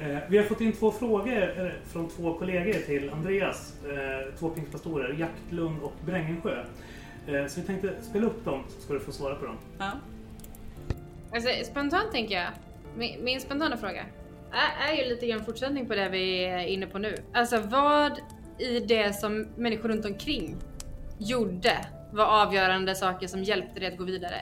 [0.00, 3.72] Eh, Vi har fått in två frågor eh, från två kollegor till Andreas.
[3.84, 6.64] eh, Två pingstpastorer, Jaktlund och Brängensjö.
[7.26, 9.56] Eh, Så vi tänkte spela upp dem så ska du få svara på dem.
[9.78, 9.90] Ja.
[11.34, 12.48] Alltså, spontant tänker jag,
[12.98, 14.02] min, min spontana fråga
[14.52, 17.14] är, ju lite grann fortsättning på det vi är inne på nu.
[17.32, 18.20] Alltså vad
[18.58, 20.56] i det som människor runt omkring
[21.18, 24.40] gjorde var avgörande saker som hjälpte dig att gå vidare?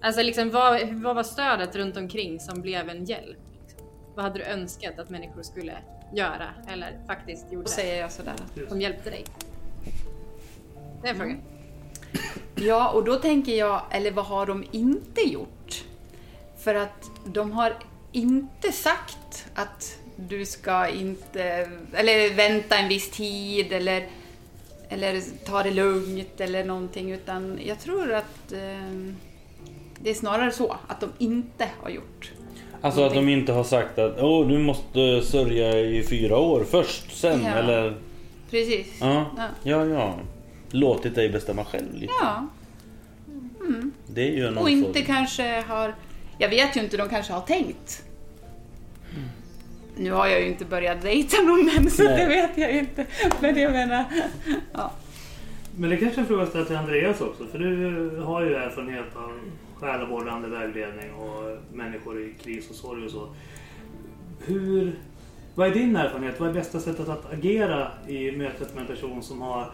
[0.00, 3.38] Alltså liksom vad, vad var stödet runt omkring som blev en hjälp?
[3.62, 3.86] Liksom?
[4.14, 5.72] Vad hade du önskat att människor skulle
[6.14, 7.64] göra eller faktiskt gjorde?
[7.64, 8.34] Då säger jag sådär.
[8.68, 9.24] Som hjälpte dig?
[11.02, 11.36] Det är en fråga.
[12.54, 15.84] Ja, och då tänker jag, eller vad har de inte gjort?
[16.56, 17.76] För att de har
[18.14, 21.42] inte sagt att du ska inte,
[21.92, 24.06] eller vänta en viss tid eller,
[24.88, 29.12] eller ta det lugnt eller någonting utan jag tror att eh,
[30.00, 32.32] det är snarare så att de inte har gjort.
[32.80, 37.16] Alltså att de inte har sagt att Åh, du måste sörja i fyra år först
[37.20, 37.50] sen Ja.
[37.50, 37.96] eller
[38.50, 38.86] Precis.
[39.00, 39.26] ja.
[39.36, 39.48] Ja.
[39.62, 40.14] ja ja
[40.70, 42.12] Låtit dig bestämma själv lite.
[42.22, 42.46] Ja,
[44.06, 45.94] Det är ju någon och inte form- kanske har,
[46.38, 48.04] jag vet ju inte, de kanske har tänkt.
[49.96, 52.16] Nu har jag ju inte börjat dejta någon än så Nej.
[52.16, 53.06] det vet jag ju inte.
[53.40, 54.04] Men jag menar,
[54.72, 54.92] ja.
[55.76, 57.46] Men det kanske är en fråga att till Andreas också.
[57.46, 59.40] För du har ju erfarenhet av
[59.74, 63.34] själavårdande vägledning och människor i kris och sorg och så.
[64.46, 64.98] Hur,
[65.54, 66.40] vad är din erfarenhet?
[66.40, 69.72] Vad är bästa sättet att agera i mötet med en person som har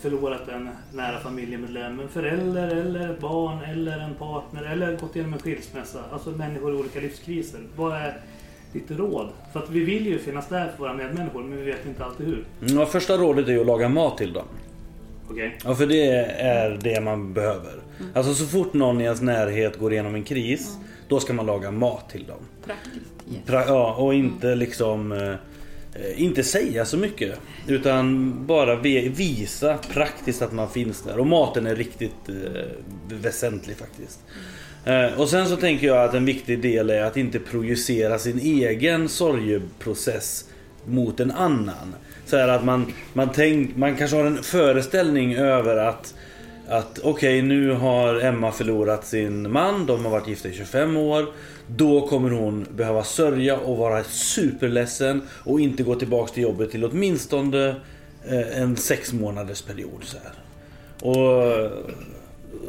[0.00, 2.00] förlorat en nära familjemedlem?
[2.00, 5.98] En förälder eller ett barn eller en partner eller gått igenom en skilsmässa.
[6.12, 7.60] Alltså människor i olika livskriser.
[7.76, 8.16] Vad är
[8.72, 9.28] ditt råd?
[9.52, 12.26] För att vi vill ju finnas där för våra medmänniskor men vi vet inte alltid
[12.26, 12.44] hur.
[12.60, 14.46] Ja, första rådet är ju att laga mat till dem.
[15.30, 15.58] Okej?
[15.64, 16.06] Ja, för det
[16.40, 17.72] är det man behöver.
[18.14, 20.76] Alltså så fort någon i ens närhet går igenom en kris,
[21.08, 22.38] då ska man laga mat till dem.
[22.64, 23.12] praktiskt.
[23.32, 23.40] Yes.
[23.46, 25.12] Pra- ja, och inte liksom...
[25.94, 27.38] Eh, inte säga så mycket.
[27.66, 31.18] Utan bara visa praktiskt att man finns där.
[31.18, 32.62] Och maten är riktigt eh,
[33.08, 34.20] väsentlig faktiskt.
[34.84, 38.38] Eh, och sen så tänker jag att en viktig del är att inte projicera sin
[38.38, 40.44] egen sorgeprocess
[40.86, 41.94] mot en annan.
[42.26, 46.14] Så här att man, man, tänk, man kanske har en föreställning över att
[46.68, 51.26] att okej nu har Emma förlorat sin man, de har varit gifta i 25 år.
[51.66, 56.84] Då kommer hon behöva sörja och vara superledsen och inte gå tillbaks till jobbet till
[56.84, 57.68] åtminstone
[58.28, 60.04] eh, en sex månaders period.
[60.04, 60.32] Så här.
[61.10, 61.64] Och,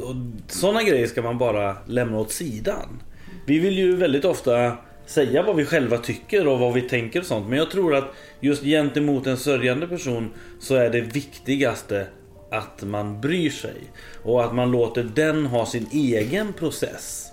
[0.09, 0.15] och
[0.47, 3.01] sådana grejer ska man bara lämna åt sidan.
[3.45, 7.25] Vi vill ju väldigt ofta säga vad vi själva tycker och vad vi tänker och
[7.25, 7.49] sånt.
[7.49, 10.29] Men jag tror att just gentemot en sörjande person
[10.59, 12.07] så är det viktigaste
[12.51, 13.75] att man bryr sig.
[14.23, 17.32] Och att man låter den ha sin egen process.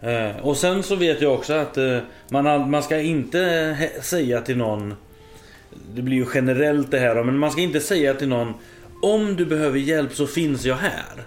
[0.00, 1.98] Eh, och sen så vet jag också att eh,
[2.30, 4.94] man, man ska inte eh, säga till någon
[5.94, 8.54] Det blir ju generellt det här men man ska inte säga till någon
[9.02, 11.24] Om du behöver hjälp så finns jag här.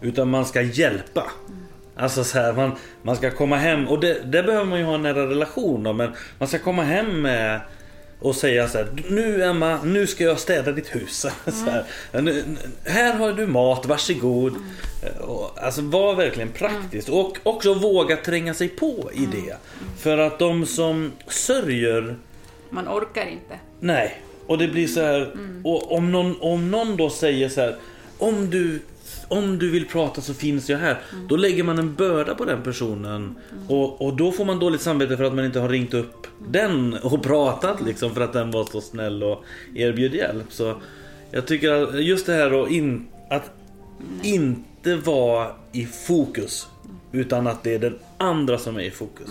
[0.00, 1.30] Utan man ska hjälpa.
[1.96, 4.94] Alltså så här, man, man ska komma hem och det, det behöver man ju ha
[4.94, 7.60] en nära relation då, men man ska komma hem med
[8.20, 11.26] och säga så här, nu Emma, nu ska jag städa ditt hus.
[11.46, 11.84] Så här,
[12.84, 14.54] här har du mat, varsågod.
[15.20, 19.56] Och, Alltså var verkligen praktiskt och också våga tränga sig på i det.
[19.98, 22.16] För att de som sörjer
[22.70, 23.58] Man orkar inte.
[23.80, 25.32] Nej, och det blir så här.
[25.64, 27.76] Och om någon, om någon då säger så här.
[28.18, 28.80] Om du,
[29.28, 30.98] om du vill prata så finns jag här.
[31.28, 33.36] Då lägger man en börda på den personen.
[33.68, 36.94] Och, och då får man dåligt samvete för att man inte har ringt upp den
[36.94, 38.14] och pratat liksom.
[38.14, 39.44] För att den var så snäll och
[39.74, 40.46] erbjöd hjälp.
[40.52, 40.74] Så
[41.30, 43.50] jag tycker att just det här att, in, att
[44.22, 46.68] inte vara i fokus.
[47.12, 49.30] Utan att det är den andra som är i fokus.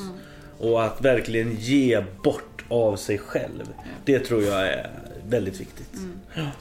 [0.59, 3.63] Och att verkligen ge bort av sig själv.
[4.05, 4.89] Det tror jag är
[5.29, 5.89] väldigt viktigt.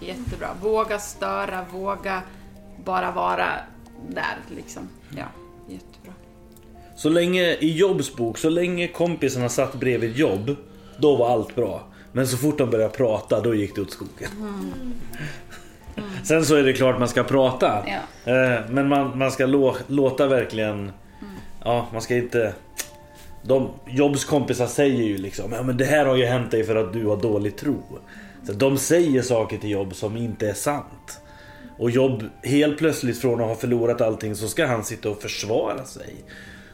[0.00, 0.48] Jättebra.
[0.62, 2.22] Våga störa, våga
[2.88, 3.46] bara vara
[4.08, 4.88] där liksom.
[5.16, 5.24] Ja,
[5.68, 6.12] jättebra.
[6.96, 10.56] Så länge i Jobs bok, så länge kompisarna satt bredvid jobb,
[10.98, 11.82] då var allt bra.
[12.12, 14.30] Men så fort de började prata, då gick det åt skogen.
[16.24, 17.84] Sen så är det klart man ska prata.
[17.86, 18.32] Ja.
[18.32, 20.92] Eh, Men man, man ska lå, låta verkligen...
[21.64, 22.54] Ja, man ska inte...
[23.42, 26.76] De, Jobs kompisar säger ju liksom ja, men det här har ju hänt dig för
[26.76, 27.82] att du har dålig tro.
[28.46, 31.20] Så de säger saker till Jobb som inte är sant.
[31.78, 35.84] Och Jobb helt plötsligt från att ha förlorat allting så ska han sitta och försvara
[35.84, 36.14] sig.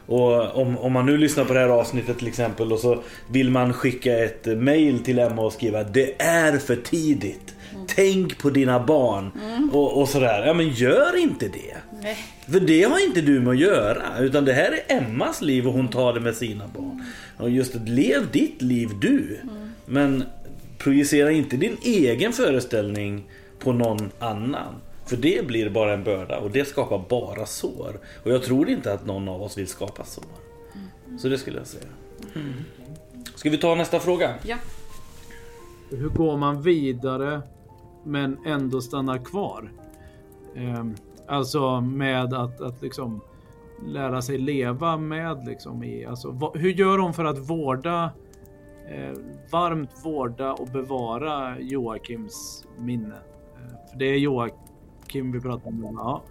[0.07, 3.51] Och om, om man nu lyssnar på det här avsnittet till exempel och så vill
[3.51, 7.55] man skicka ett mail till Emma och skriva Det är för tidigt.
[7.87, 9.31] Tänk på dina barn.
[9.73, 10.45] Och, och sådär.
[10.45, 11.77] Ja men gör inte det.
[12.01, 12.17] Nej.
[12.49, 14.19] För det har inte du med att göra.
[14.19, 17.03] Utan det här är Emmas liv och hon tar det med sina barn.
[17.37, 19.39] Och just det, lev ditt liv du.
[19.85, 20.23] Men
[20.77, 23.23] projicera inte din egen föreställning
[23.59, 24.75] på någon annan.
[25.05, 27.99] För det blir bara en börda och det skapar bara sår.
[28.23, 30.23] Och jag tror inte att någon av oss vill skapa sår.
[31.17, 31.87] Så det skulle jag säga.
[33.35, 34.33] Ska vi ta nästa fråga?
[34.43, 34.57] Ja.
[35.89, 37.41] Hur går man vidare
[38.03, 39.71] men ändå stannar kvar?
[40.55, 40.95] Ehm,
[41.27, 43.21] alltså med att, att liksom
[43.87, 48.11] lära sig leva med liksom i, alltså, vad, hur gör hon för att vårda
[48.89, 49.17] eh,
[49.51, 53.15] varmt vårda och bevara Joakims minne?
[53.55, 54.64] Eh, för det är Joakim
[55.15, 55.95] Kim vi pratade om.
[55.97, 56.23] Ja.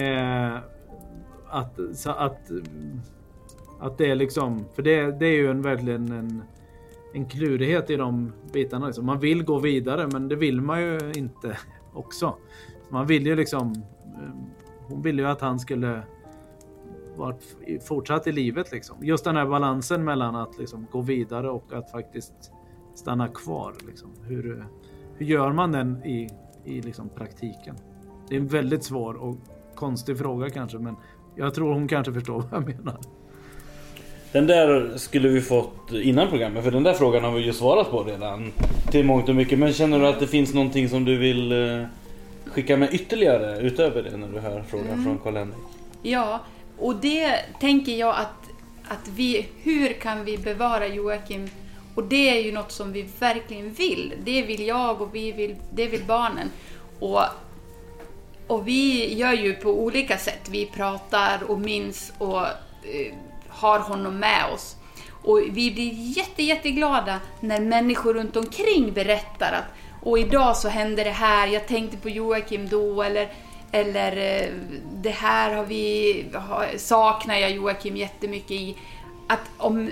[0.00, 0.56] Eh,
[1.48, 2.50] att, så att,
[3.80, 6.42] att det är liksom, för det, det är ju en verkligen en,
[7.14, 8.86] en klurighet i de bitarna.
[8.86, 9.06] Liksom.
[9.06, 11.58] Man vill gå vidare men det vill man ju inte
[11.92, 12.36] också.
[12.90, 13.72] Man vill ju liksom,
[14.04, 14.34] eh,
[14.88, 16.02] hon ville ju att han skulle
[17.16, 18.96] varit i- fortsatt i livet liksom.
[19.02, 22.52] Just den här balansen mellan att liksom gå vidare och att faktiskt
[22.94, 23.74] stanna kvar.
[23.86, 24.10] Liksom.
[24.22, 24.66] Hur,
[25.16, 26.28] hur gör man den i,
[26.64, 27.76] i liksom praktiken?
[28.32, 29.36] Det är en väldigt svår och
[29.74, 30.96] konstig fråga kanske men
[31.36, 32.96] jag tror hon kanske förstår vad jag menar.
[34.32, 37.90] Den där skulle vi fått innan programmet, för den där frågan har vi ju svarat
[37.90, 38.52] på redan.
[38.90, 39.58] Till mångt och mycket.
[39.58, 41.84] Men känner du att det finns någonting som du vill eh,
[42.46, 45.04] skicka med ytterligare utöver det när du hör frågan Mm.
[45.04, 45.58] från Karl-Henrik?
[46.02, 46.40] Ja,
[46.78, 48.50] och det tänker jag att,
[48.88, 51.48] att vi, hur kan vi bevara Joakim?
[51.94, 54.14] Och det är ju något som vi verkligen vill.
[54.24, 56.48] Det vill jag och vi vill, det vill barnen.
[56.98, 57.20] Och,
[58.52, 60.48] och vi gör ju på olika sätt.
[60.50, 63.14] Vi pratar och minns och eh,
[63.48, 64.76] har honom med oss.
[65.22, 69.64] Och vi blir jätte, jätteglada när människor runt omkring berättar att
[70.04, 73.32] och idag så hände det här, jag tänkte på Joakim då eller,
[73.72, 74.48] eller eh,
[74.94, 78.76] det här har vi, har, saknar jag Joakim jättemycket i.
[79.28, 79.90] Att om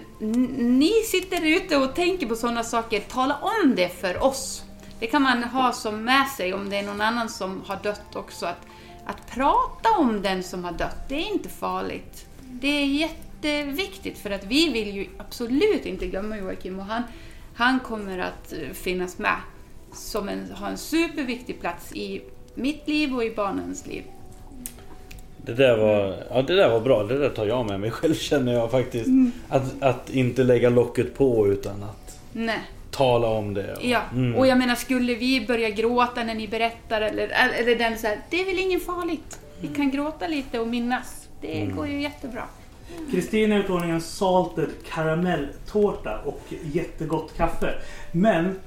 [0.58, 4.62] ni sitter ute och tänker på sådana saker, tala om det för oss.
[5.00, 8.16] Det kan man ha som med sig om det är någon annan som har dött
[8.16, 8.46] också.
[8.46, 8.66] Att,
[9.06, 12.26] att prata om den som har dött, det är inte farligt.
[12.40, 17.02] Det är jätteviktigt för att vi vill ju absolut inte glömma Joakim och han,
[17.54, 19.36] han kommer att eh, finnas med
[19.92, 22.22] som en, ha en superviktig plats i
[22.54, 24.02] mitt liv och i barnens liv.
[25.36, 27.02] Det där var, ja, det där var bra.
[27.02, 29.06] Det där tar jag med mig själv känner jag faktiskt.
[29.06, 29.32] Mm.
[29.48, 32.60] Att, att inte lägga locket på utan att Nej.
[32.90, 33.76] Tala om det.
[33.82, 34.34] Ja, Mm.
[34.34, 38.18] och jag menar skulle vi börja gråta när ni berättar eller, eller den så här,
[38.30, 39.38] det är väl inget farligt.
[39.60, 41.28] Vi kan gråta lite och minnas.
[41.40, 41.76] Det Mm.
[41.76, 42.42] går ju jättebra.
[43.10, 46.40] Kristina i ordning en salted karamelltårta och
[46.72, 47.74] jättegott kaffe.
[48.12, 48.58] Men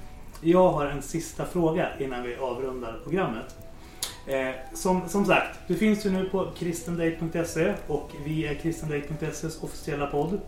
[0.41, 3.55] jag har en sista fråga innan vi avrundar programmet.
[4.27, 10.07] Eh, som, som sagt, du finns ju nu på kristendate.se och vi är kristendate.ses officiella
[10.07, 10.39] podd.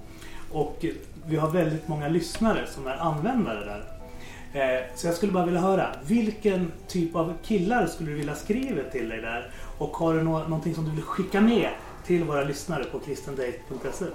[0.52, 0.86] Och
[1.28, 3.84] vi har väldigt många lyssnare som är användare där.
[4.54, 8.84] Eh, så jag skulle bara vilja höra, vilken typ av killar skulle du vilja skriva
[8.92, 9.52] till dig där?
[9.78, 11.70] Och har du nå- någonting som du vill skicka med
[12.06, 14.06] till våra lyssnare på kristendate.se?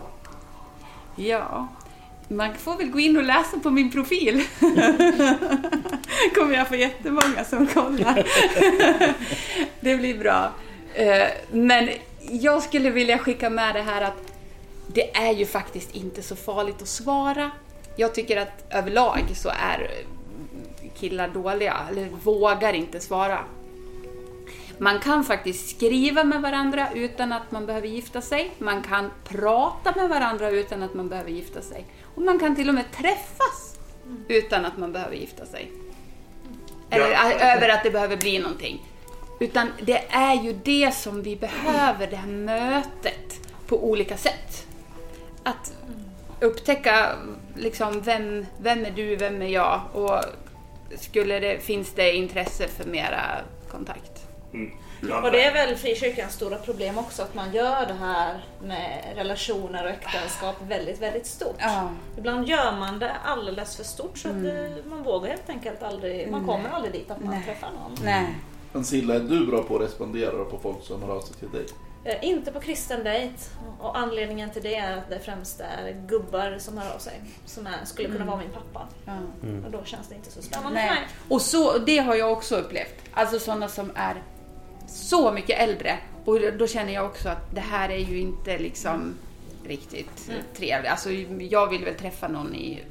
[1.17, 1.69] Ja,
[2.29, 4.43] man får väl gå in och läsa på min profil.
[6.35, 8.15] kommer jag få jättemånga som kollar.
[9.81, 10.51] det blir bra.
[10.95, 11.89] Eh, Men
[12.31, 14.30] jag skulle vilja skicka med det här att
[14.95, 17.51] det är ju faktiskt inte så farligt att svara.
[17.97, 19.91] Jag tycker att överlag så är
[20.99, 23.45] killar dåliga, eller vågar inte svara.
[24.79, 28.51] Man kan faktiskt skriva med varandra utan att man behöver gifta sig.
[28.59, 31.85] Man kan prata med varandra utan att man behöver gifta sig.
[32.15, 33.79] Och man kan till och med träffas
[34.29, 35.71] utan att man behöver gifta sig.
[36.91, 37.31] Eller Ja.
[37.33, 38.87] ä- över att det behöver bli någonting.
[39.41, 44.67] Utan det är ju det som vi behöver, det här mötet på olika sätt.
[45.45, 45.73] Att
[46.41, 47.17] upptäcka
[47.57, 50.21] liksom vem, vem är du, vem är jag och
[50.97, 53.23] skulle det, finns det intresse för mera
[53.71, 54.27] kontakt.
[55.23, 59.85] Och det är väl frikyrkans stora problem också att man gör det här med relationer
[59.85, 61.57] och äktenskap väldigt, väldigt stort.
[61.59, 61.91] Ja.
[62.19, 64.45] Ibland gör man det alldeles för stort så att Mm.
[64.55, 67.43] det, man vågar helt enkelt aldrig, man kommer aldrig dit att man Nej.
[67.45, 67.99] träffar någon.
[68.05, 68.27] Nej.
[68.73, 71.51] Men Silla, är du bra på att respondera på folk som hör av sig till
[71.51, 71.67] dig?
[72.05, 73.35] Eh, Inte på kristen dejt
[73.81, 77.67] och anledningen till det är att det främst är gubbar som hör av sig som
[77.67, 78.29] är, skulle kunna Mm.
[78.29, 78.89] vara min pappa.
[79.43, 79.65] Mm.
[79.65, 80.95] Och då känns det inte så spännande för Nej.
[80.95, 81.09] mig.
[81.29, 82.95] Och så, det har jag också upplevt.
[83.13, 84.23] Alltså sådana som är
[84.87, 85.99] så mycket äldre.
[86.25, 89.15] Och då känner jag också att det här är ju inte liksom
[89.67, 90.43] riktigt Mm.
[90.57, 90.91] trevligt.
[90.91, 91.11] Alltså
[91.51, 92.83] jag vill väl träffa någon i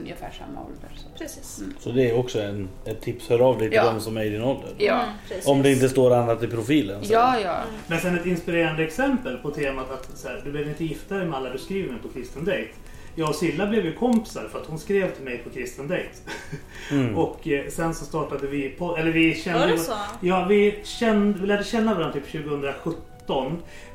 [0.00, 0.88] ungefär samma ålder.
[0.96, 1.18] Så.
[1.18, 1.62] Precis.
[1.80, 3.28] Så det är också en, ett tips.
[3.28, 3.84] Hör av dig till Ja.
[3.92, 4.70] de som är i din ålder.
[4.78, 5.02] Ja.
[5.02, 5.46] Mm, precis.
[5.46, 7.04] Om det inte står annat i profilen.
[7.04, 7.12] så.
[7.12, 7.56] Ja, ja.
[7.86, 11.26] Men sen ett inspirerande exempel på temat att så här, du behöver inte gifta dig
[11.26, 12.68] med alla du skriver med på Kristen Date.
[13.14, 16.08] Jag och Silla blev ju kompisar för att hon skrev till mig på Kristen Date.
[16.90, 17.16] Mm.
[17.18, 19.92] och eh, sen så startade vi på, eller vi kände Var det så?
[20.20, 22.26] Ja, vi, kände, vi lärde känna varandra typ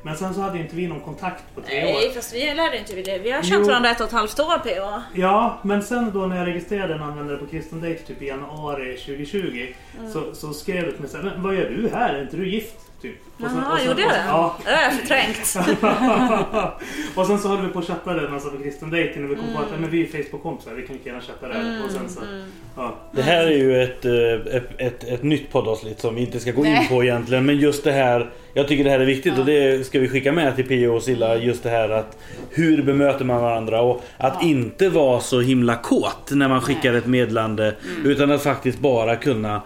[0.02, 1.84] Men sen så hade inte vi någon kontakt på tre år.
[1.84, 3.18] Nej, fast vi lärde inte vi det.
[3.18, 3.68] Vi har känt Jo.
[3.68, 5.02] varandra ett och ett halvt år PO.
[5.20, 8.96] Ja, men sen då när jag registrerade en användare på Kristen Date typ i januari
[8.96, 9.66] 2020
[9.98, 10.12] Mm.
[10.12, 12.14] så, så skrev det till mig såhär, men vad gör du här?
[12.14, 12.76] Är inte du gift?
[13.02, 13.14] Typ.
[13.38, 14.24] Sen- Jaha, sen- gjorde jag det?
[14.26, 14.56] Ja.
[14.64, 15.38] Det har jag förträngt.
[17.16, 19.34] och sen så höll vi på att chatta där alltså på Kristen Date innan vi
[19.34, 19.70] kom på att Mm.
[19.70, 21.84] "Nej, men vi är Facebook-kompisar, vi kan lika gärna chatta där.
[21.84, 22.20] och sen så,
[22.76, 22.94] ja.
[23.12, 26.50] Det här är ju ett, eh, ett, ett, ett nytt poddavsnitt som vi inte ska
[26.50, 26.88] gå in Nej.
[26.88, 27.46] på egentligen.
[27.46, 28.30] Men just det här.
[28.54, 30.94] Jag tycker det här är viktigt och det ska vi skicka med till P.O.
[30.94, 31.36] och Silla.
[31.36, 32.18] Just det här att
[32.50, 37.06] hur bemöter man varandra och att inte vara så himla kåt när man skickar ett
[37.06, 37.74] meddelande.
[38.04, 39.62] Utan att faktiskt bara kunna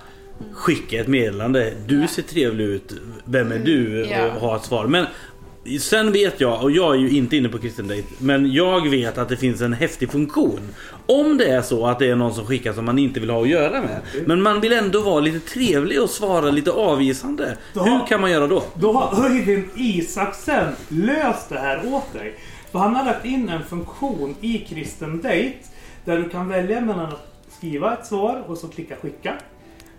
[0.53, 1.72] skicka ett meddelande.
[1.87, 2.93] Du ser trevlig ut.
[3.24, 4.07] Vem är du?
[4.11, 4.26] Ja.
[4.26, 4.87] Och ha ett svar.
[4.87, 5.07] Men
[5.81, 9.19] Sen vet jag, och jag är ju inte inne på Kristen Date, men jag vet
[9.19, 10.61] att det finns en häftig funktion.
[11.07, 13.43] Om det är så att det är någon som skickar som man inte vill ha
[13.43, 14.01] att göra med.
[14.27, 17.57] Men man vill ändå vara lite trevlig och svara lite avvisande.
[17.73, 17.83] Ja.
[17.83, 18.65] Hur kan man göra då?
[18.75, 22.35] Då har Öyvind Isaksen löst det här åt dig.
[22.73, 25.55] För han har lagt in en funktion i Kristen Date
[26.05, 29.35] där du kan välja mellan att skriva ett svar och så klicka skicka.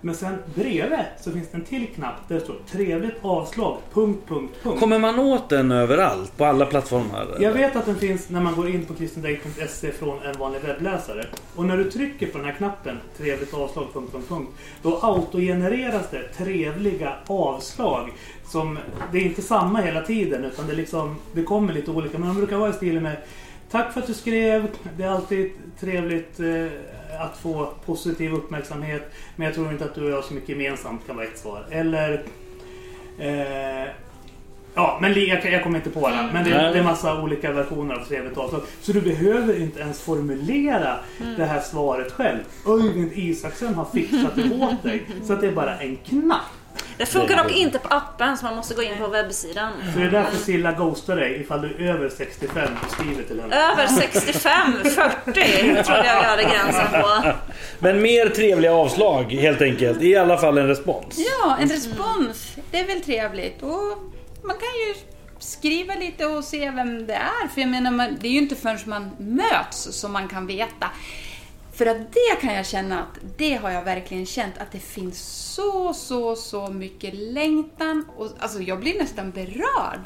[0.06, 4.20] Men sen bredvid så finns det en till knapp där det står trevligt avslag, punkt,
[4.28, 4.80] punkt, punkt.
[4.80, 6.38] Kommer man åt den överallt?
[6.38, 7.38] På alla plattformar?
[7.40, 11.26] Jag vet att den finns när man går in på kristendate.se från en vanlig webbläsare.
[11.56, 14.50] Och när du trycker på den här knappen, trevligt avslag, punkt, punkt, punkt,
[14.82, 18.12] då autogenereras det trevliga avslag.
[18.46, 18.80] Som,
[19.12, 22.18] det är inte samma hela tiden utan det, liksom, det kommer lite olika.
[22.18, 23.16] Men de brukar vara i stil med
[23.74, 24.68] Tack för att du skrev.
[24.98, 26.66] Det är alltid trevligt eh,
[27.22, 29.12] att få positiv uppmärksamhet.
[29.36, 31.38] Men jag tror inte att du och jag har så mycket gemensamt kan vara ett
[31.38, 31.66] svar.
[31.70, 32.24] Eller
[33.20, 33.92] eh,
[34.76, 36.30] Ja, men jag, jag kommer inte på alla.
[36.34, 38.62] Men det, det är massa olika versioner av trevligt avslag.
[38.82, 40.96] Så du behöver inte ens formulera
[41.38, 42.40] det här svaret själv.
[42.68, 45.08] Öyvind Isaksen har fixat det åt dig.
[45.24, 46.42] Så att det är bara en knapp.
[46.98, 49.72] Det funkar dock inte på appen så man måste gå in på webbsidan.
[49.94, 53.42] Så det är därför Silla ghostar dig ifall du är över 65 och skriver till
[53.42, 53.56] henne.
[53.56, 57.34] Över 65, 40 trodde jag vi hade gränsen på.
[57.80, 60.02] Men mer trevliga avslag helt enkelt.
[60.02, 61.18] I alla fall en respons.
[61.18, 62.56] Ja, en respons.
[62.72, 63.64] Det är väl trevligt.
[63.64, 63.98] Och
[64.44, 64.94] man kan ju
[65.40, 67.48] skriva lite och se vem det är.
[67.54, 70.90] För jag menar, det är ju inte förrän man möts som man kan veta.
[71.74, 75.20] För att det kan jag känna att det har jag verkligen känt att det finns
[75.54, 78.06] så, så, så mycket längtan.
[78.18, 80.00] Och, alltså jag blir nästan berörd.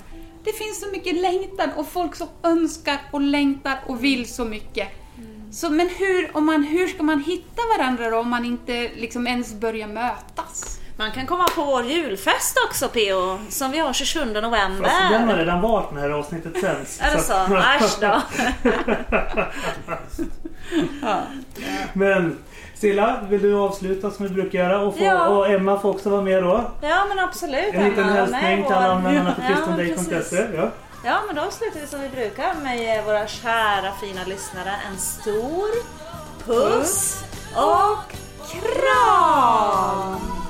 [0.44, 4.88] Det finns så mycket längtan och folk som önskar och längtar och vill så mycket.
[5.52, 9.28] Så, men hur, om man, hur ska man hitta varandra då om man inte liksom
[9.28, 10.80] ens börjar mötas?
[11.00, 14.84] Man kan komma på vår julfest också PO, som vi har 27 november.
[14.90, 17.02] Fast den har redan varit när det här avsnittet sänds.
[17.02, 17.34] Är det så?
[17.56, 18.22] Äsch då.
[21.94, 22.38] Men
[22.76, 24.80] Silla, vill du avsluta som vi brukar göra?
[24.80, 25.28] Och, få, Ja.
[25.28, 26.72] och Emma får också vara med då.
[26.82, 30.34] Ja men absolut En liten hälsning till alla användarna på precis.
[30.56, 30.70] Ja.
[31.06, 34.76] Ja men då avslutar vi som vi brukar med våra kära fina lyssnare.
[34.92, 35.70] En stor
[36.46, 37.24] puss
[37.56, 38.14] och
[38.52, 40.47] kram!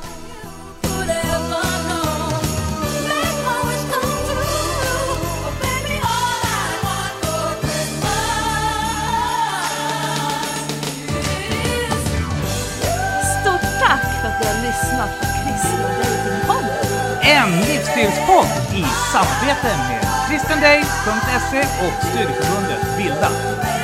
[14.67, 16.77] Lyssnat på Kristna Datingpodden.
[17.21, 23.29] En livsstilspodd i samarbete med kristendate.se och studieförbundet Bilda.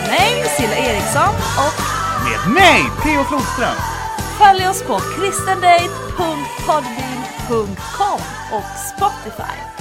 [0.07, 1.35] Mig, Silla Eriksson
[1.65, 1.77] och
[2.23, 3.75] Med mig, Theo Flodström.
[4.39, 7.22] följ oss på kristendate.podbean.com
[8.51, 8.63] och
[8.95, 9.72] Spotify.